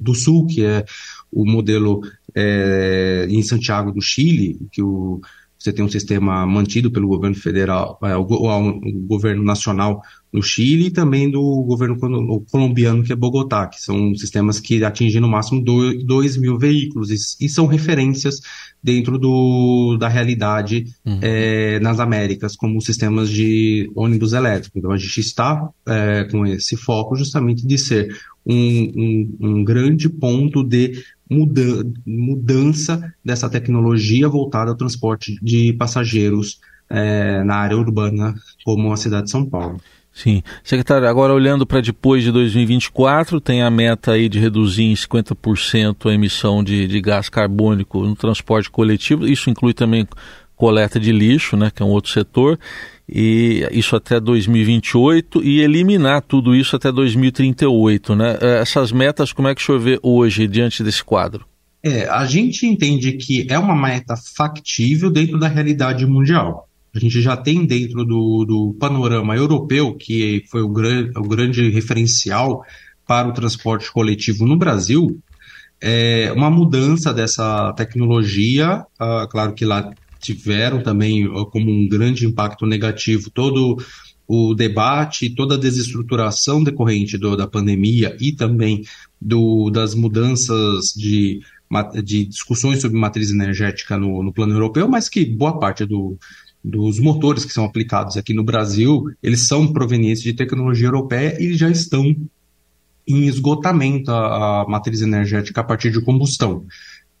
do 0.00 0.14
Sul, 0.14 0.46
que 0.46 0.64
é 0.64 0.84
o 1.30 1.44
modelo 1.44 2.00
é, 2.34 3.26
em 3.28 3.42
Santiago 3.42 3.92
do 3.92 4.00
Chile, 4.00 4.58
que 4.70 4.82
o 4.82 5.20
você 5.62 5.72
tem 5.72 5.84
um 5.84 5.88
sistema 5.88 6.44
mantido 6.46 6.90
pelo 6.90 7.06
governo 7.06 7.36
federal, 7.36 7.98
é, 8.02 8.16
o, 8.16 8.22
o, 8.22 9.06
governo 9.06 9.44
nacional 9.44 10.02
no 10.32 10.42
Chile 10.42 10.86
e 10.86 10.90
também 10.90 11.30
do 11.30 11.62
governo 11.62 11.96
colombiano, 12.50 13.02
que 13.04 13.12
é 13.12 13.16
Bogotá, 13.16 13.66
que 13.66 13.80
são 13.80 14.14
sistemas 14.14 14.58
que 14.58 14.82
atingem 14.82 15.20
no 15.20 15.28
máximo 15.28 15.62
2 15.62 16.36
mil 16.38 16.58
veículos 16.58 17.10
e, 17.10 17.44
e, 17.44 17.48
são 17.48 17.66
referências 17.66 18.40
dentro 18.82 19.18
do, 19.18 19.96
da 19.98 20.08
realidade 20.08 20.86
uhum. 21.04 21.18
é, 21.20 21.78
nas 21.80 22.00
Américas, 22.00 22.56
como 22.56 22.80
sistemas 22.80 23.28
de 23.28 23.90
ônibus 23.94 24.32
elétricos. 24.32 24.76
Então 24.76 24.90
a 24.90 24.96
gente 24.96 25.20
está 25.20 25.68
é, 25.86 26.24
com 26.24 26.46
esse 26.46 26.76
foco 26.76 27.14
justamente 27.14 27.66
de 27.66 27.78
ser 27.78 28.16
um, 28.44 28.56
um, 28.56 29.36
um 29.40 29.64
grande 29.64 30.08
ponto 30.08 30.64
de 30.64 31.04
muda 31.32 31.62
mudança 32.06 33.12
dessa 33.24 33.48
tecnologia 33.48 34.28
voltada 34.28 34.70
ao 34.70 34.76
transporte 34.76 35.38
de 35.42 35.72
passageiros 35.72 36.60
é, 36.90 37.42
na 37.42 37.56
área 37.56 37.76
urbana, 37.76 38.34
como 38.64 38.92
a 38.92 38.96
cidade 38.96 39.24
de 39.24 39.30
São 39.30 39.44
Paulo. 39.46 39.80
Sim. 40.12 40.42
Secretário, 40.62 41.08
agora 41.08 41.32
olhando 41.32 41.66
para 41.66 41.80
depois 41.80 42.22
de 42.22 42.30
2024, 42.30 43.40
tem 43.40 43.62
a 43.62 43.70
meta 43.70 44.12
aí 44.12 44.28
de 44.28 44.38
reduzir 44.38 44.84
em 44.84 44.92
50% 44.92 46.10
a 46.10 46.12
emissão 46.12 46.62
de, 46.62 46.86
de 46.86 47.00
gás 47.00 47.30
carbônico 47.30 48.04
no 48.04 48.14
transporte 48.14 48.70
coletivo. 48.70 49.26
Isso 49.26 49.48
inclui 49.48 49.72
também 49.72 50.06
coleta 50.62 51.00
de 51.00 51.10
lixo, 51.10 51.56
né, 51.56 51.72
que 51.74 51.82
é 51.82 51.84
um 51.84 51.88
outro 51.88 52.12
setor, 52.12 52.56
e 53.08 53.66
isso 53.72 53.96
até 53.96 54.20
2028 54.20 55.42
e 55.42 55.60
eliminar 55.60 56.22
tudo 56.22 56.54
isso 56.54 56.76
até 56.76 56.92
2038, 56.92 58.14
né? 58.14 58.38
É, 58.40 58.60
essas 58.60 58.92
metas, 58.92 59.32
como 59.32 59.48
é 59.48 59.56
que 59.56 59.60
o 59.60 59.64
senhor 59.64 59.80
vê 59.80 59.98
hoje 60.00 60.46
diante 60.46 60.84
desse 60.84 61.02
quadro? 61.02 61.44
É, 61.82 62.08
a 62.08 62.24
gente 62.26 62.64
entende 62.64 63.14
que 63.14 63.44
é 63.50 63.58
uma 63.58 63.74
meta 63.74 64.14
factível 64.36 65.10
dentro 65.10 65.36
da 65.36 65.48
realidade 65.48 66.06
mundial. 66.06 66.68
A 66.94 66.98
gente 67.00 67.20
já 67.20 67.36
tem 67.36 67.66
dentro 67.66 68.04
do, 68.04 68.44
do 68.44 68.76
panorama 68.78 69.34
europeu, 69.34 69.96
que 69.96 70.44
foi 70.48 70.62
o, 70.62 70.68
gran, 70.68 71.10
o 71.16 71.26
grande 71.26 71.70
referencial 71.70 72.62
para 73.04 73.26
o 73.26 73.32
transporte 73.32 73.90
coletivo 73.90 74.46
no 74.46 74.56
Brasil, 74.56 75.18
é, 75.80 76.32
uma 76.36 76.48
mudança 76.48 77.12
dessa 77.12 77.72
tecnologia. 77.72 78.86
Uh, 79.00 79.26
claro 79.28 79.52
que 79.52 79.64
lá 79.64 79.90
tiveram 80.22 80.82
também 80.82 81.28
como 81.50 81.70
um 81.70 81.88
grande 81.88 82.24
impacto 82.24 82.64
negativo 82.64 83.30
todo 83.30 83.76
o 84.26 84.54
debate, 84.54 85.34
toda 85.34 85.56
a 85.56 85.58
desestruturação 85.58 86.62
decorrente 86.62 87.18
do, 87.18 87.36
da 87.36 87.46
pandemia 87.46 88.16
e 88.20 88.32
também 88.32 88.82
do, 89.20 89.68
das 89.68 89.94
mudanças 89.94 90.94
de, 90.96 91.40
de 92.02 92.24
discussões 92.24 92.80
sobre 92.80 92.98
matriz 92.98 93.30
energética 93.30 93.98
no, 93.98 94.22
no 94.22 94.32
plano 94.32 94.54
europeu, 94.54 94.88
mas 94.88 95.08
que 95.08 95.24
boa 95.24 95.58
parte 95.58 95.84
do, 95.84 96.16
dos 96.64 96.98
motores 97.00 97.44
que 97.44 97.52
são 97.52 97.64
aplicados 97.64 98.16
aqui 98.16 98.32
no 98.32 98.44
Brasil, 98.44 99.04
eles 99.22 99.46
são 99.46 99.72
provenientes 99.72 100.22
de 100.22 100.32
tecnologia 100.32 100.86
europeia 100.86 101.36
e 101.42 101.54
já 101.54 101.68
estão 101.68 102.14
em 103.06 103.26
esgotamento 103.26 104.10
a, 104.12 104.62
a 104.62 104.68
matriz 104.68 105.02
energética 105.02 105.60
a 105.60 105.64
partir 105.64 105.90
de 105.90 106.00
combustão 106.00 106.64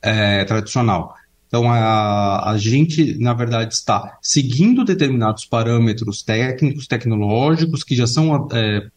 é, 0.00 0.44
tradicional. 0.44 1.14
Então, 1.52 1.70
a, 1.70 2.50
a 2.52 2.56
gente, 2.56 3.18
na 3.18 3.34
verdade, 3.34 3.74
está 3.74 4.16
seguindo 4.22 4.86
determinados 4.86 5.44
parâmetros 5.44 6.22
técnicos, 6.22 6.86
tecnológicos, 6.86 7.84
que 7.84 7.94
já 7.94 8.06
são 8.06 8.48
é, 8.50 8.88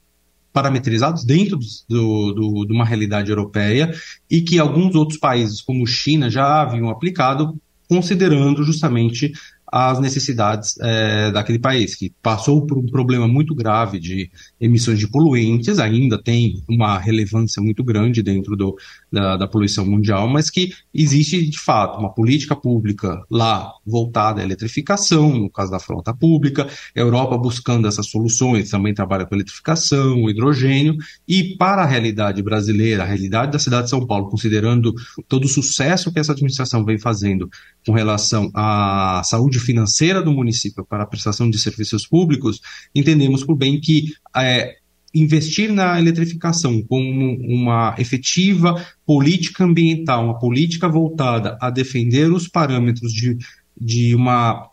parametrizados 0.54 1.26
dentro 1.26 1.60
do, 1.90 2.32
do, 2.32 2.66
de 2.66 2.72
uma 2.72 2.86
realidade 2.86 3.30
europeia 3.30 3.94
e 4.32 4.40
que 4.40 4.58
alguns 4.58 4.96
outros 4.96 5.20
países, 5.20 5.60
como 5.60 5.86
China, 5.86 6.30
já 6.30 6.62
haviam 6.62 6.90
aplicado, 6.90 7.60
considerando 7.90 8.64
justamente 8.64 9.34
as 9.78 10.00
necessidades 10.00 10.76
é, 10.80 11.30
daquele 11.32 11.60
país, 11.60 11.96
que 11.96 12.10
passou 12.24 12.66
por 12.66 12.78
um 12.78 12.86
problema 12.86 13.28
muito 13.28 13.54
grave 13.54 14.00
de 14.00 14.32
emissões 14.58 14.98
de 14.98 15.06
poluentes, 15.06 15.80
ainda 15.80 16.18
tem 16.18 16.64
uma 16.70 16.98
relevância 16.98 17.62
muito 17.62 17.84
grande 17.84 18.24
dentro 18.24 18.56
do, 18.56 18.78
da, 19.12 19.36
da 19.36 19.46
poluição 19.46 19.86
mundial, 19.86 20.30
mas 20.30 20.50
que 20.50 20.72
existe 20.94 21.50
de 21.50 21.60
fato 21.60 22.00
uma 22.00 22.14
política 22.14 22.56
pública 22.56 23.22
lá 23.30 23.70
voltada 23.86 24.40
à 24.40 24.46
eletrificação, 24.46 25.38
no 25.38 25.50
caso 25.50 25.72
da 25.72 25.80
frota 25.80 26.14
pública, 26.14 26.66
Europa 26.96 27.38
buscando 27.38 27.86
essas 27.86 28.08
soluções, 28.08 28.70
também 28.70 28.94
trabalha 28.94 29.26
com 29.26 29.36
eletrificação, 29.36 30.30
hidrogênio, 30.30 30.96
e 31.28 31.58
para 31.58 31.82
a 31.82 31.86
realidade 31.86 32.42
brasileira, 32.42 33.04
a 33.04 33.06
realidade 33.06 33.52
da 33.52 33.60
cidade 33.60 33.84
de 33.84 33.90
São 33.90 34.08
Paulo, 34.08 34.30
considerando 34.30 34.94
todo 35.28 35.44
o 35.44 35.50
sucesso 35.50 36.14
que 36.14 36.20
essa 36.20 36.32
administração 36.32 36.86
vem 36.86 36.98
fazendo 36.98 37.50
com 37.86 37.92
relação 37.92 38.50
à 38.56 39.22
saúde 39.26 39.65
financeira 39.66 40.22
do 40.22 40.32
município 40.32 40.86
para 40.86 41.04
a 41.04 41.08
prestação 41.08 41.50
de 41.50 41.58
serviços 41.58 42.08
públicos, 42.08 42.62
entendemos 42.94 43.44
por 43.44 43.56
bem 43.56 43.80
que 43.82 44.14
é, 44.36 44.76
investir 45.16 45.72
na 45.72 45.98
eletrificação 46.00 46.82
como 46.84 47.38
uma 47.40 47.96
efetiva 47.98 48.86
política 49.06 49.64
ambiental, 49.64 50.26
uma 50.26 50.38
política 50.38 50.90
voltada 50.90 51.58
a 51.62 51.70
defender 51.70 52.32
os 52.32 52.48
parâmetros 52.48 53.14
de, 53.14 53.38
de 53.80 54.14
uma, 54.14 54.70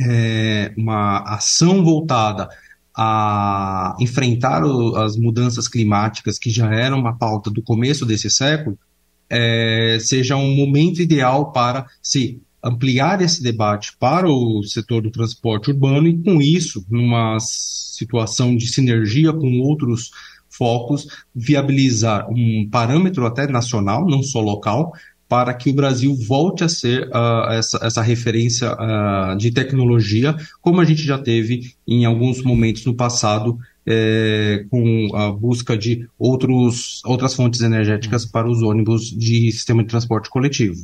é, 0.00 0.72
uma 0.76 1.18
ação 1.34 1.84
voltada 1.84 2.48
a 2.96 3.94
enfrentar 4.00 4.64
o, 4.64 4.96
as 4.96 5.18
mudanças 5.18 5.68
climáticas 5.68 6.38
que 6.38 6.48
já 6.48 6.72
eram 6.72 6.98
uma 6.98 7.16
pauta 7.16 7.50
do 7.50 7.62
começo 7.62 8.06
desse 8.06 8.30
século, 8.30 8.78
é, 9.28 9.98
seja 10.00 10.36
um 10.36 10.56
momento 10.56 11.02
ideal 11.02 11.52
para 11.52 11.86
se 12.00 12.40
ampliar 12.66 13.22
esse 13.22 13.42
debate 13.42 13.96
para 13.98 14.28
o 14.28 14.62
setor 14.62 15.02
do 15.02 15.10
transporte 15.10 15.70
urbano 15.70 16.08
e, 16.08 16.22
com 16.22 16.40
isso, 16.42 16.84
numa 16.90 17.38
situação 17.40 18.56
de 18.56 18.66
sinergia 18.66 19.32
com 19.32 19.60
outros 19.60 20.10
focos, 20.48 21.06
viabilizar 21.34 22.28
um 22.30 22.68
parâmetro 22.70 23.26
até 23.26 23.46
nacional, 23.46 24.06
não 24.06 24.22
só 24.22 24.40
local, 24.40 24.92
para 25.28 25.52
que 25.54 25.70
o 25.70 25.74
Brasil 25.74 26.14
volte 26.26 26.64
a 26.64 26.68
ser 26.68 27.08
uh, 27.08 27.50
essa, 27.50 27.78
essa, 27.82 28.02
referência 28.02 28.72
uh, 28.72 29.36
de 29.36 29.50
tecnologia, 29.50 30.36
como 30.60 30.80
a 30.80 30.84
gente 30.84 31.02
já 31.02 31.18
teve 31.18 31.74
em 31.86 32.04
alguns 32.04 32.42
momentos 32.42 32.84
no 32.84 32.94
passado, 32.94 33.58
é, 33.86 34.64
com 34.68 35.08
a 35.14 35.30
busca 35.30 35.76
de 35.76 36.08
outros, 36.18 37.00
outras 37.04 37.34
fontes 37.34 37.60
energéticas 37.60 38.26
para 38.26 38.50
os 38.50 38.60
ônibus 38.62 39.10
de 39.10 39.52
sistema 39.52 39.82
de 39.82 39.88
transporte 39.88 40.28
coletivo. 40.28 40.76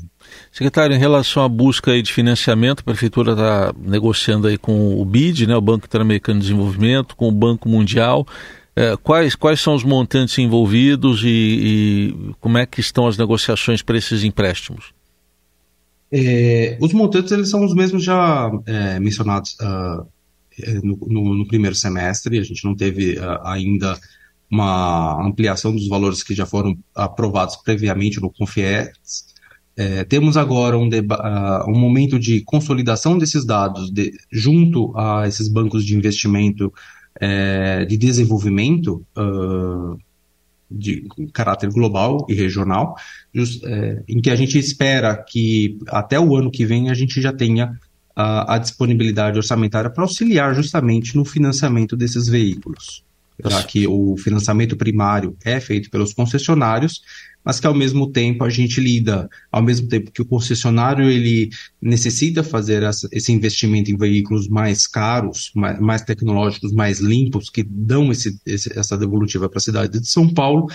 Secretário, 0.52 0.94
em 0.94 0.99
relação 0.99 1.42
à 1.42 1.49
busca 1.49 2.00
de 2.00 2.12
financiamento, 2.12 2.80
a 2.80 2.85
Prefeitura 2.85 3.32
está 3.32 3.75
negociando 3.76 4.47
aí 4.47 4.56
com 4.56 5.00
o 5.00 5.04
BID, 5.04 5.47
né, 5.47 5.56
o 5.56 5.61
Banco 5.61 5.87
Interamericano 5.87 6.38
de 6.38 6.47
Desenvolvimento, 6.47 7.16
com 7.16 7.28
o 7.28 7.32
Banco 7.32 7.68
Mundial. 7.68 8.26
É, 8.75 8.97
quais, 9.02 9.35
quais 9.35 9.61
são 9.61 9.75
os 9.75 9.85
montantes 9.85 10.38
envolvidos 10.38 11.23
e, 11.25 11.28
e, 11.28 12.35
como 12.40 12.56
é 12.56 12.64
que 12.64 12.80
estão 12.80 13.06
as 13.06 13.18
negociações 13.18 13.82
para 13.82 13.99
esses 13.99 14.25
empréstimos? 14.25 14.94
É, 16.11 16.76
os 16.80 16.92
montantes 16.92 17.32
eles 17.32 17.50
são 17.50 17.64
os 17.64 17.75
mesmos 17.75 18.04
já 18.04 18.50
é, 18.66 19.00
mencionados 19.00 19.54
uh, 19.54 20.06
no, 20.82 20.97
no, 21.06 21.35
no, 21.35 21.47
primeiro 21.47 21.75
semestre. 21.75 22.38
A 22.38 22.42
gente 22.42 22.64
não 22.64 22.75
teve 22.75 23.18
uh, 23.18 23.40
ainda 23.44 23.99
uma 24.50 25.26
ampliação 25.26 25.75
dos 25.75 25.88
valores 25.88 26.23
que 26.23 26.35
já 26.35 26.44
foram 26.44 26.76
aprovados 26.94 27.56
previamente 27.56 28.21
no 28.21 28.30
Confies. 28.30 29.32
É, 29.75 30.04
temos 30.04 30.37
agora 30.37 30.76
um, 30.76 30.88
uh, 30.88 31.71
um, 31.71 31.78
momento 31.78 32.18
de 32.18 32.42
consolidação 32.42 33.16
desses 33.16 33.47
dados 33.47 33.90
de, 33.90 34.12
junto 34.30 34.92
a 34.94 35.26
esses 35.26 35.49
bancos 35.49 35.87
de 35.87 35.97
investimento 35.97 36.71
é, 37.18 37.87
de 37.87 37.97
desenvolvimento 37.97 39.06
uh, 39.16 39.97
de 40.71 41.06
caráter 41.32 41.71
global 41.71 42.26
e 42.28 42.35
regional, 42.35 42.94
just, 43.35 43.64
é, 43.64 44.02
em 44.09 44.21
que 44.21 44.30
a 44.30 44.37
gente 44.37 44.59
espera 44.59 45.16
que 45.16 45.78
até 45.88 46.18
o 46.18 46.37
ano 46.37 46.50
que 46.50 46.66
vem 46.66 46.90
a 46.90 46.94
gente 46.94 47.21
já 47.21 47.32
tenha 47.32 47.78
a, 48.14 48.54
a 48.54 48.59
disponibilidade 48.59 49.38
orçamentária 49.38 49.90
para 49.90 50.04
auxiliar 50.04 50.54
justamente 50.54 51.16
no 51.16 51.25
financiamento 51.25 51.97
desses 51.97 52.28
veículos. 52.28 53.04
Já 53.45 53.62
que 53.62 53.87
o 53.87 54.16
financiamento 54.16 54.76
primário 54.76 55.37
é 55.45 55.59
feito 55.59 55.90
pelos 55.90 56.12
concessionários, 56.12 57.00
mas 57.45 57.59
que 57.59 57.66
ao 57.66 57.75
mesmo 57.75 58.11
tempo 58.11 58.45
a 58.45 58.50
gente 58.50 58.81
lida, 58.81 59.28
ao 59.50 59.62
mesmo 59.62 59.88
tempo 59.88 60.12
que 60.12 60.23
o 60.23 60.25
concessionário 60.25 61.11
ele 61.11 61.50
necessita 61.81 62.45
fazer 62.45 62.83
essa, 62.83 63.09
esse 63.11 63.33
investimento 63.33 63.90
em 63.90 63.97
veículos 63.97 64.49
mais 64.49 64.87
caros, 64.87 65.50
mais, 65.54 65.81
mais 65.81 66.02
tecnológicos, 66.02 66.73
mais 66.73 67.00
limpos, 67.00 67.50
que 67.50 67.64
dão 67.64 68.12
esse, 68.12 68.38
esse, 68.47 68.78
essa 68.78 68.97
devolutiva 68.97 69.49
para 69.49 69.59
a 69.59 69.62
cidade 69.62 69.99
de 69.99 70.07
São 70.07 70.28
Paulo, 70.28 70.69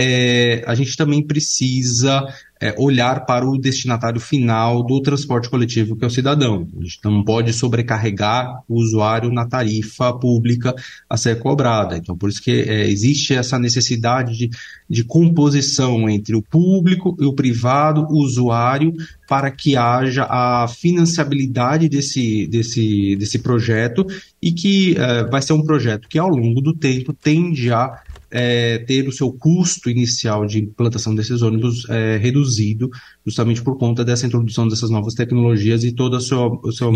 é, 0.00 0.62
a 0.64 0.76
gente 0.76 0.96
também 0.96 1.20
precisa 1.20 2.24
é, 2.60 2.72
olhar 2.78 3.26
para 3.26 3.44
o 3.44 3.58
destinatário 3.58 4.20
final 4.20 4.82
do 4.84 5.00
transporte 5.00 5.48
coletivo, 5.48 5.96
que 5.96 6.04
é 6.04 6.06
o 6.06 6.10
cidadão. 6.10 6.68
A 6.78 6.82
gente 6.84 7.00
não 7.04 7.24
pode 7.24 7.52
sobrecarregar 7.52 8.62
o 8.68 8.76
usuário 8.80 9.32
na 9.32 9.44
tarifa 9.44 10.12
pública 10.12 10.72
a 11.10 11.16
ser 11.16 11.40
cobrada. 11.40 11.96
Então, 11.96 12.16
por 12.16 12.28
isso 12.28 12.40
que 12.40 12.50
é, 12.50 12.88
existe 12.88 13.34
essa 13.34 13.58
necessidade 13.58 14.36
de, 14.36 14.50
de 14.88 15.02
composição 15.02 16.08
entre 16.08 16.36
o 16.36 16.42
público 16.42 17.16
e 17.20 17.24
o 17.24 17.32
privado, 17.32 18.06
o 18.08 18.22
usuário, 18.22 18.92
para 19.28 19.50
que 19.50 19.76
haja 19.76 20.26
a 20.28 20.66
financiabilidade 20.68 21.88
desse, 21.88 22.46
desse, 22.46 23.16
desse 23.16 23.38
projeto 23.40 24.06
e 24.40 24.52
que 24.52 24.96
é, 24.96 25.24
vai 25.24 25.42
ser 25.42 25.52
um 25.52 25.62
projeto 25.62 26.08
que, 26.08 26.18
ao 26.18 26.28
longo 26.28 26.60
do 26.60 26.72
tempo, 26.72 27.12
tende 27.12 27.72
a 27.72 28.00
é, 28.30 28.78
ter 28.78 29.08
o 29.08 29.12
seu 29.12 29.32
custo 29.32 29.88
inicial 29.88 30.46
de 30.46 30.58
implantação 30.58 31.14
desses 31.14 31.42
ônibus 31.42 31.88
é, 31.88 32.16
reduzido, 32.18 32.90
justamente 33.24 33.62
por 33.62 33.78
conta 33.78 34.04
dessa 34.04 34.26
introdução 34.26 34.68
dessas 34.68 34.90
novas 34.90 35.14
tecnologias 35.14 35.84
e 35.84 35.92
toda 35.92 36.18
a 36.18 36.20
sua, 36.20 36.60
a 36.66 36.72
sua 36.72 36.88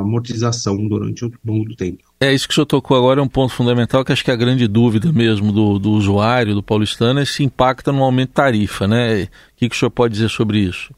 amortização 0.00 0.76
durante 0.88 1.24
o 1.24 1.32
longo 1.44 1.64
do 1.64 1.76
tempo. 1.76 2.04
É 2.20 2.32
isso 2.32 2.46
que 2.46 2.52
o 2.52 2.54
senhor 2.54 2.66
tocou 2.66 2.96
agora, 2.96 3.20
é 3.20 3.22
um 3.22 3.28
ponto 3.28 3.52
fundamental 3.52 4.04
que 4.04 4.12
acho 4.12 4.24
que 4.24 4.30
é 4.30 4.34
a 4.34 4.36
grande 4.36 4.66
dúvida 4.66 5.12
mesmo 5.12 5.52
do, 5.52 5.78
do 5.78 5.90
usuário, 5.92 6.54
do 6.54 6.62
paulistano, 6.62 7.20
é 7.20 7.24
se 7.24 7.42
impacta 7.42 7.92
no 7.92 8.02
aumento 8.02 8.28
de 8.28 8.34
tarifa, 8.34 8.86
né? 8.86 9.24
O 9.24 9.28
que, 9.56 9.68
que 9.68 9.76
o 9.76 9.78
senhor 9.78 9.90
pode 9.90 10.14
dizer 10.14 10.28
sobre 10.28 10.58
isso? 10.58 10.92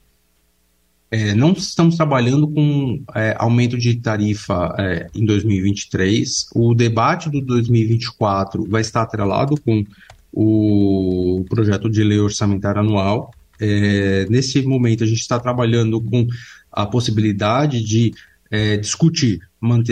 É, 1.11 1.35
não 1.35 1.53
estamos 1.53 1.97
trabalhando 1.97 2.49
com 2.49 3.01
é, 3.15 3.35
aumento 3.39 3.79
de 3.79 3.95
tarifa 3.97 4.75
é, 4.79 5.07
em 5.15 5.25
2023. 5.25 6.47
O 6.55 6.75
debate 6.75 7.31
do 7.31 7.41
2024 7.41 8.69
vai 8.69 8.81
estar 8.81 9.03
atrelado 9.03 9.61
com 9.61 9.85
o 10.33 11.45
projeto 11.49 11.89
de 11.89 12.03
lei 12.03 12.19
orçamentária 12.19 12.81
anual. 12.81 13.31
É, 13.61 14.27
nesse 14.29 14.61
momento, 14.63 15.05
a 15.05 15.07
gente 15.07 15.21
está 15.21 15.39
trabalhando 15.39 16.01
com 16.01 16.27
a 16.73 16.85
possibilidade 16.85 17.83
de 17.83 18.13
é, 18.51 18.77
discutir 18.77 19.41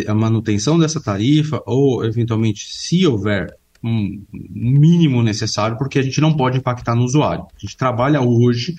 a 0.06 0.14
manutenção 0.14 0.78
dessa 0.78 1.00
tarifa 1.00 1.62
ou, 1.64 2.04
eventualmente, 2.04 2.66
se 2.68 3.06
houver 3.06 3.54
um 3.82 4.22
mínimo 4.30 5.22
necessário, 5.22 5.76
porque 5.76 5.98
a 5.98 6.02
gente 6.02 6.20
não 6.20 6.34
pode 6.34 6.58
impactar 6.58 6.94
no 6.94 7.04
usuário. 7.04 7.44
A 7.44 7.60
gente 7.60 7.76
trabalha 7.76 8.20
hoje 8.20 8.74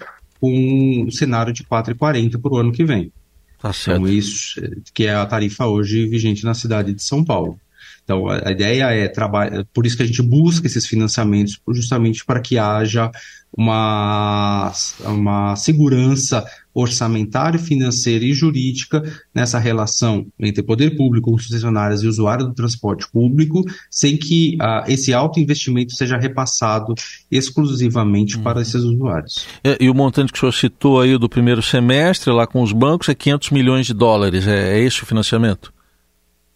com 0.45 1.05
um 1.07 1.11
cenário 1.11 1.51
de 1.51 1.63
4,40 1.63 2.39
para 2.39 2.53
o 2.53 2.57
ano 2.57 2.71
que 2.71 2.83
vem. 2.83 3.11
Tá 3.59 3.73
certo. 3.73 4.01
Então, 4.01 4.13
isso 4.13 4.61
que 4.93 5.05
é 5.05 5.15
a 5.15 5.25
tarifa 5.25 5.65
hoje 5.65 6.05
vigente 6.05 6.43
na 6.43 6.53
cidade 6.53 6.93
de 6.93 7.01
São 7.01 7.23
Paulo. 7.23 7.59
Então, 8.05 8.29
a, 8.29 8.49
a 8.49 8.51
ideia 8.51 8.85
é 8.91 9.07
trabalhar, 9.09 9.65
por 9.73 9.85
isso 9.85 9.97
que 9.97 10.03
a 10.03 10.05
gente 10.05 10.21
busca 10.21 10.67
esses 10.67 10.87
financiamentos, 10.87 11.59
justamente 11.73 12.23
para 12.23 12.39
que 12.39 12.57
haja 12.57 13.11
uma, 13.57 14.71
uma 15.05 15.55
segurança 15.55 16.45
orçamentária, 16.73 17.57
financeira 17.57 18.25
e 18.25 18.33
jurídica 18.33 19.01
nessa 19.33 19.57
relação 19.57 20.27
entre 20.37 20.61
poder 20.61 20.97
público, 20.97 21.31
concessionárias 21.31 22.03
e 22.03 22.07
usuário 22.07 22.45
do 22.45 22.53
transporte 22.53 23.09
público, 23.11 23.63
sem 23.89 24.17
que 24.17 24.57
uh, 24.61 24.83
esse 24.91 25.13
alto 25.13 25.39
investimento 25.39 25.95
seja 25.95 26.17
repassado 26.17 26.93
exclusivamente 27.31 28.37
para 28.37 28.61
esses 28.61 28.83
usuários. 28.83 29.47
E, 29.63 29.85
e, 29.85 29.89
o 29.89 29.95
montante 29.95 30.33
que 30.33 30.37
o 30.37 30.41
senhor 30.41 30.51
citou 30.51 30.99
aí 30.99 31.17
do 31.17 31.29
primeiro 31.29 31.61
semestre, 31.61 32.33
lá 32.33 32.45
com 32.45 32.61
os 32.61 32.73
bancos, 32.73 33.07
é 33.07 33.15
500 33.15 33.51
milhões 33.51 33.85
de 33.87 33.93
dólares. 33.93 34.45
É, 34.45 34.77
é 34.77 34.83
esse 34.83 35.01
o 35.01 35.05
financiamento? 35.05 35.74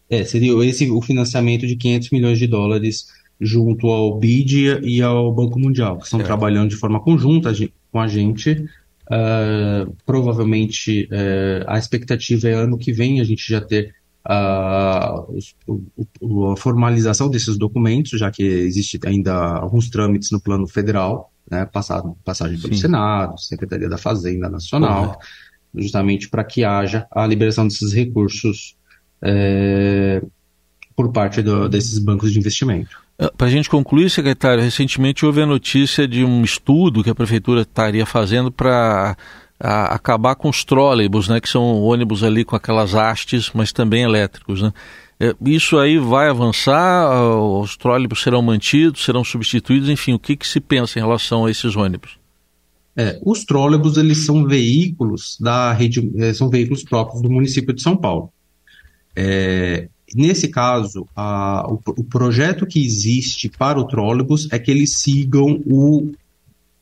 É, 0.10 0.24
seria 0.24 0.54
esse 0.66 0.90
o 0.90 1.02
financiamento 1.02 1.68
de 1.68 1.76
500 1.76 2.10
milhões 2.10 2.40
de 2.40 2.48
dólares 2.48 3.08
junto 3.40 3.88
ao 3.88 4.18
BID 4.18 4.82
e 4.84 5.02
ao 5.02 5.34
Banco 5.34 5.60
Mundial, 5.60 5.98
que 5.98 6.06
estão 6.06 6.20
é. 6.20 6.24
trabalhando 6.24 6.70
de 6.70 6.76
forma 6.76 7.00
conjunta 7.00 7.54
com 7.92 8.00
a 8.00 8.08
gente 8.08 8.68
Uh, 9.10 9.92
provavelmente 10.06 11.10
uh, 11.12 11.66
a 11.66 11.80
expectativa 11.80 12.48
é 12.48 12.54
ano 12.54 12.78
que 12.78 12.94
vem 12.94 13.20
a 13.20 13.24
gente 13.24 13.44
já 13.44 13.60
ter 13.60 13.96
uh, 14.24 16.52
a 16.52 16.56
formalização 16.56 17.28
desses 17.28 17.58
documentos, 17.58 18.20
já 18.20 18.30
que 18.30 18.44
existe 18.44 19.00
ainda 19.04 19.34
alguns 19.34 19.90
trâmites 19.90 20.30
no 20.30 20.40
plano 20.40 20.68
federal, 20.68 21.34
né, 21.50 21.66
passado, 21.66 22.16
passagem 22.24 22.60
pelo 22.60 22.76
Sim. 22.76 22.82
Senado, 22.82 23.40
Secretaria 23.40 23.90
da 23.90 23.98
Fazenda 23.98 24.48
Nacional, 24.48 25.18
uhum. 25.74 25.82
justamente 25.82 26.30
para 26.30 26.44
que 26.44 26.64
haja 26.64 27.08
a 27.10 27.26
liberação 27.26 27.68
desses 27.68 27.92
recursos 27.92 28.78
eh, 29.22 30.22
por 30.96 31.12
parte 31.12 31.42
do, 31.42 31.70
desses 31.70 32.00
bancos 32.00 32.32
de 32.32 32.40
investimento. 32.40 32.98
Ah, 33.18 33.32
Para 33.36 33.48
a 33.48 33.50
gente 33.50 33.70
concluir, 33.70 34.10
secretário, 34.10 34.64
recentemente 34.64 35.26
houve 35.26 35.42
a 35.42 35.46
notícia 35.46 36.08
de 36.08 36.24
um 36.24 36.44
estudo 36.44 37.04
que 37.04 37.10
a 37.10 37.16
prefeitura 37.16 37.62
estaria 37.62 38.06
fazendo 38.06 38.52
para 38.52 39.16
acabar 39.62 40.36
com 40.36 40.48
os 40.48 40.64
trólebus, 40.64 41.28
né, 41.28 41.42
que 41.42 41.50
são 41.50 41.82
ônibus 41.82 42.24
ali 42.24 42.46
com 42.46 42.56
aquelas 42.56 42.96
hastes, 42.96 43.52
mas 43.54 43.74
também 43.74 44.04
elétricos. 44.04 44.62
Né? 44.62 44.72
É, 45.20 45.36
isso 45.46 45.78
aí 45.78 45.98
vai 45.98 46.30
avançar? 46.30 47.12
Os 47.38 47.76
trólebus 47.76 48.22
serão 48.22 48.42
mantidos, 48.42 49.04
serão 49.04 49.24
substituídos? 49.24 49.90
Enfim, 49.90 50.14
o 50.14 50.20
que, 50.20 50.38
que 50.38 50.48
se 50.48 50.62
pensa 50.62 50.98
em 50.98 51.02
relação 51.02 51.46
a 51.46 51.52
esses 51.52 51.76
ônibus? 51.76 52.18
É, 52.96 53.20
os 53.26 53.44
trólebus 53.44 53.98
eles 53.98 54.26
são 54.26 54.46
veículos 54.46 55.38
da 55.40 55.74
rede, 55.74 56.10
é, 56.18 56.34
são 56.34 56.50
veículos 56.50 56.84
próprios 56.84 57.22
do 57.22 57.30
município 57.30 57.74
de 57.74 57.82
São 57.82 57.98
Paulo. 57.98 58.32
É, 59.22 59.90
Nesse 60.16 60.48
caso, 60.48 61.08
a, 61.16 61.66
o, 61.72 61.80
o, 61.86 62.04
projeto 62.04 62.66
que 62.66 62.84
existe 62.84 63.48
para 63.48 63.80
o 63.80 63.86
trólebus 63.86 64.48
é 64.52 64.58
que 64.58 64.72
eles 64.72 64.98
sigam 64.98 65.62
o 65.66 66.12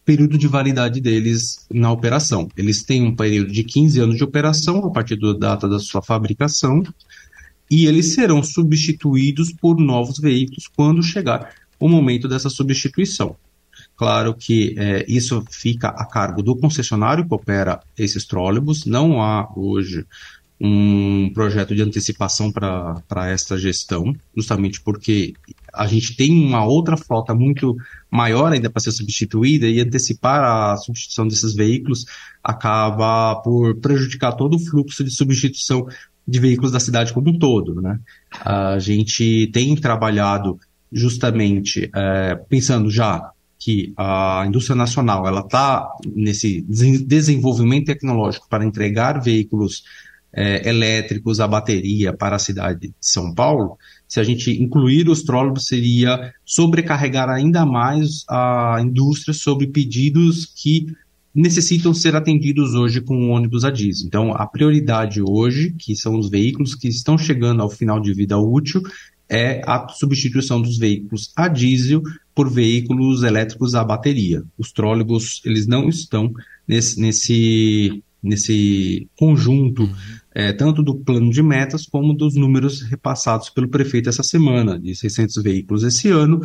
período 0.06 0.38
de 0.38 0.48
validade 0.48 1.02
deles 1.02 1.66
na 1.70 1.92
operação. 1.92 2.48
Eles 2.56 2.84
têm 2.84 3.04
um 3.04 3.14
período 3.14 3.52
de 3.52 3.64
15 3.64 4.00
anos 4.00 4.16
de 4.16 4.24
operação 4.24 4.86
a 4.86 4.92
partir 4.92 5.18
da 5.18 5.34
data 5.34 5.68
da 5.68 5.80
sua 5.80 6.02
fabricação 6.02 6.84
e 7.70 7.86
eles 7.86 8.14
serão 8.14 8.42
substituídos 8.42 9.52
por 9.52 9.78
novos 9.78 10.20
veículos 10.20 10.68
quando 10.74 11.04
chegar 11.04 11.50
o 11.78 11.90
momento 11.90 12.30
dessa 12.30 12.50
substituição. 12.50 13.36
Claro 13.98 14.34
que 14.34 14.74
é, 14.78 15.06
isso 15.08 15.44
fica 15.50 15.90
a 15.90 16.06
cargo 16.06 16.42
do 16.42 16.56
concessionário 16.56 17.28
que 17.28 17.34
opera 17.34 17.82
esses 17.98 18.26
trólebus. 18.26 18.86
Não 18.86 19.22
há 19.22 19.52
hoje 19.54 20.06
um 20.60 21.30
projeto 21.34 21.76
de 21.76 21.84
antecipação 21.84 22.52
para 22.52 23.30
esta 23.30 23.58
gestão, 23.58 24.16
justamente 24.36 24.82
porque 24.82 25.34
a 25.74 25.86
gente 25.86 26.16
tem 26.16 26.32
uma 26.32 26.66
outra 26.66 26.98
frota 26.98 27.34
muito 27.36 27.76
maior 28.10 28.52
ainda 28.52 28.70
para 28.70 28.82
ser 28.82 28.92
substituída 28.92 29.68
e 29.68 29.80
antecipar 29.80 30.44
a 30.44 30.78
substituição 30.78 31.28
desses 31.28 31.54
veículos 31.54 32.06
acaba 32.44 33.36
por 33.42 33.76
prejudicar 33.76 34.32
todo 34.34 34.56
o 34.56 34.60
fluxo 34.60 35.04
de 35.04 35.12
substituição 35.12 35.88
de 36.28 36.40
veículos 36.40 36.72
da 36.72 36.80
cidade 36.80 37.14
como 37.14 37.30
um 37.30 37.38
todo. 37.38 37.80
Né? 37.80 38.00
A 38.42 38.80
gente 38.80 39.48
tem 39.54 39.76
trabalhado 39.76 40.60
justamente 40.92 41.90
é, 41.94 42.36
pensando 42.50 42.90
já 42.90 43.32
que 43.60 43.94
a 43.98 44.44
indústria 44.48 44.76
nacional 44.76 45.28
ela 45.28 45.42
está 45.42 45.92
nesse 46.16 46.62
desenvolvimento 46.62 47.88
tecnológico 47.88 48.48
para 48.50 48.66
entregar 48.66 49.22
veículos 49.22 49.84
é, 50.34 50.68
elétricos 50.68 51.40
a 51.40 51.48
bateria 51.48 52.14
para 52.14 52.36
a 52.36 52.40
cidade 52.40 52.88
de 52.88 52.94
São 53.00 53.34
Paulo, 53.34 53.78
se 54.08 54.20
a 54.20 54.24
gente 54.24 54.52
incluir 54.52 55.10
os 55.10 55.24
trólebus, 55.24 55.68
seria 55.68 56.34
sobrecarregar 56.46 57.30
ainda 57.30 57.66
mais 57.66 58.24
a 58.30 58.78
indústria 58.82 59.34
sobre 59.34 59.68
pedidos 59.68 60.46
que 60.46 60.88
necessitam 61.34 61.94
ser 61.94 62.16
atendidos 62.16 62.74
hoje 62.74 63.00
com 63.00 63.30
ônibus 63.30 63.64
a 63.64 63.70
diesel. 63.70 64.08
Então, 64.08 64.32
a 64.32 64.48
prioridade 64.48 65.22
hoje, 65.22 65.72
que 65.78 65.96
são 65.96 66.18
os 66.18 66.30
veículos 66.30 66.74
que 66.74 66.88
estão 66.88 67.18
chegando 67.18 67.62
ao 67.62 67.70
final 67.70 68.00
de 68.00 68.14
vida 68.14 68.38
útil, 68.40 68.82
é 69.30 69.62
a 69.66 69.88
substituição 69.90 70.62
dos 70.62 70.78
veículos 70.78 71.32
a 71.36 71.48
diesel 71.48 72.02
por 72.34 72.50
veículos 72.50 73.24
elétricos 73.24 73.76
a 73.76 73.84
bateria. 73.84 74.44
Os 74.58 74.72
trólebus, 74.72 75.42
eles 75.46 75.68
não 75.68 75.90
estão 75.90 76.34
nesse, 76.68 77.00
nesse, 77.00 78.04
nesse 78.24 79.08
conjunto. 79.16 79.90
É, 80.38 80.54
tanto 80.54 80.84
do 80.84 80.94
plano 80.94 81.32
de 81.32 81.42
metas 81.42 81.88
como 81.88 82.14
dos 82.14 82.36
números 82.36 82.84
repassados 82.84 83.50
pelo 83.50 83.68
prefeito 83.68 84.08
essa 84.08 84.22
semana, 84.22 84.80
de 84.80 84.96
600 84.96 85.42
veículos 85.42 85.82
esse 85.84 86.10
ano, 86.10 86.42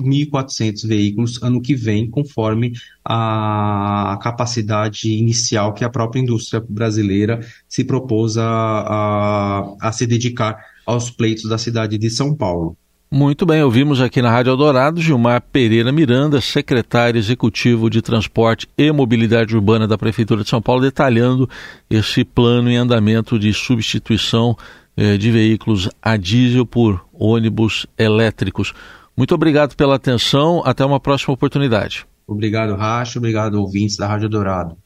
1.400 0.00 0.88
veículos 0.88 1.42
ano 1.42 1.60
que 1.60 1.74
vem, 1.74 2.08
conforme 2.08 2.72
a 3.04 4.18
capacidade 4.22 5.12
inicial 5.12 5.74
que 5.74 5.84
a 5.84 5.90
própria 5.90 6.20
indústria 6.20 6.64
brasileira 6.66 7.40
se 7.68 7.84
propôs 7.84 8.38
a, 8.38 8.48
a, 8.48 9.76
a 9.82 9.92
se 9.92 10.06
dedicar 10.06 10.56
aos 10.86 11.10
pleitos 11.10 11.46
da 11.46 11.58
cidade 11.58 11.98
de 11.98 12.08
São 12.08 12.34
Paulo. 12.34 12.74
Muito 13.10 13.46
bem, 13.46 13.62
ouvimos 13.62 14.00
aqui 14.00 14.20
na 14.20 14.30
Rádio 14.30 14.50
Eldorado 14.50 15.00
Gilmar 15.00 15.40
Pereira 15.40 15.92
Miranda, 15.92 16.40
secretário 16.40 17.18
executivo 17.18 17.88
de 17.88 18.02
Transporte 18.02 18.68
e 18.76 18.90
Mobilidade 18.90 19.54
Urbana 19.54 19.86
da 19.86 19.96
Prefeitura 19.96 20.42
de 20.42 20.48
São 20.48 20.60
Paulo, 20.60 20.82
detalhando 20.82 21.48
esse 21.88 22.24
plano 22.24 22.68
em 22.68 22.76
andamento 22.76 23.38
de 23.38 23.52
substituição 23.52 24.56
eh, 24.96 25.16
de 25.16 25.30
veículos 25.30 25.88
a 26.02 26.16
diesel 26.16 26.66
por 26.66 27.06
ônibus 27.12 27.86
elétricos. 27.96 28.74
Muito 29.16 29.34
obrigado 29.36 29.76
pela 29.76 29.94
atenção, 29.94 30.60
até 30.64 30.84
uma 30.84 30.98
próxima 30.98 31.32
oportunidade. 31.32 32.04
Obrigado, 32.26 32.74
Racho, 32.74 33.20
obrigado, 33.20 33.54
ouvintes 33.54 33.96
da 33.96 34.08
Rádio 34.08 34.28
Dourado. 34.28 34.76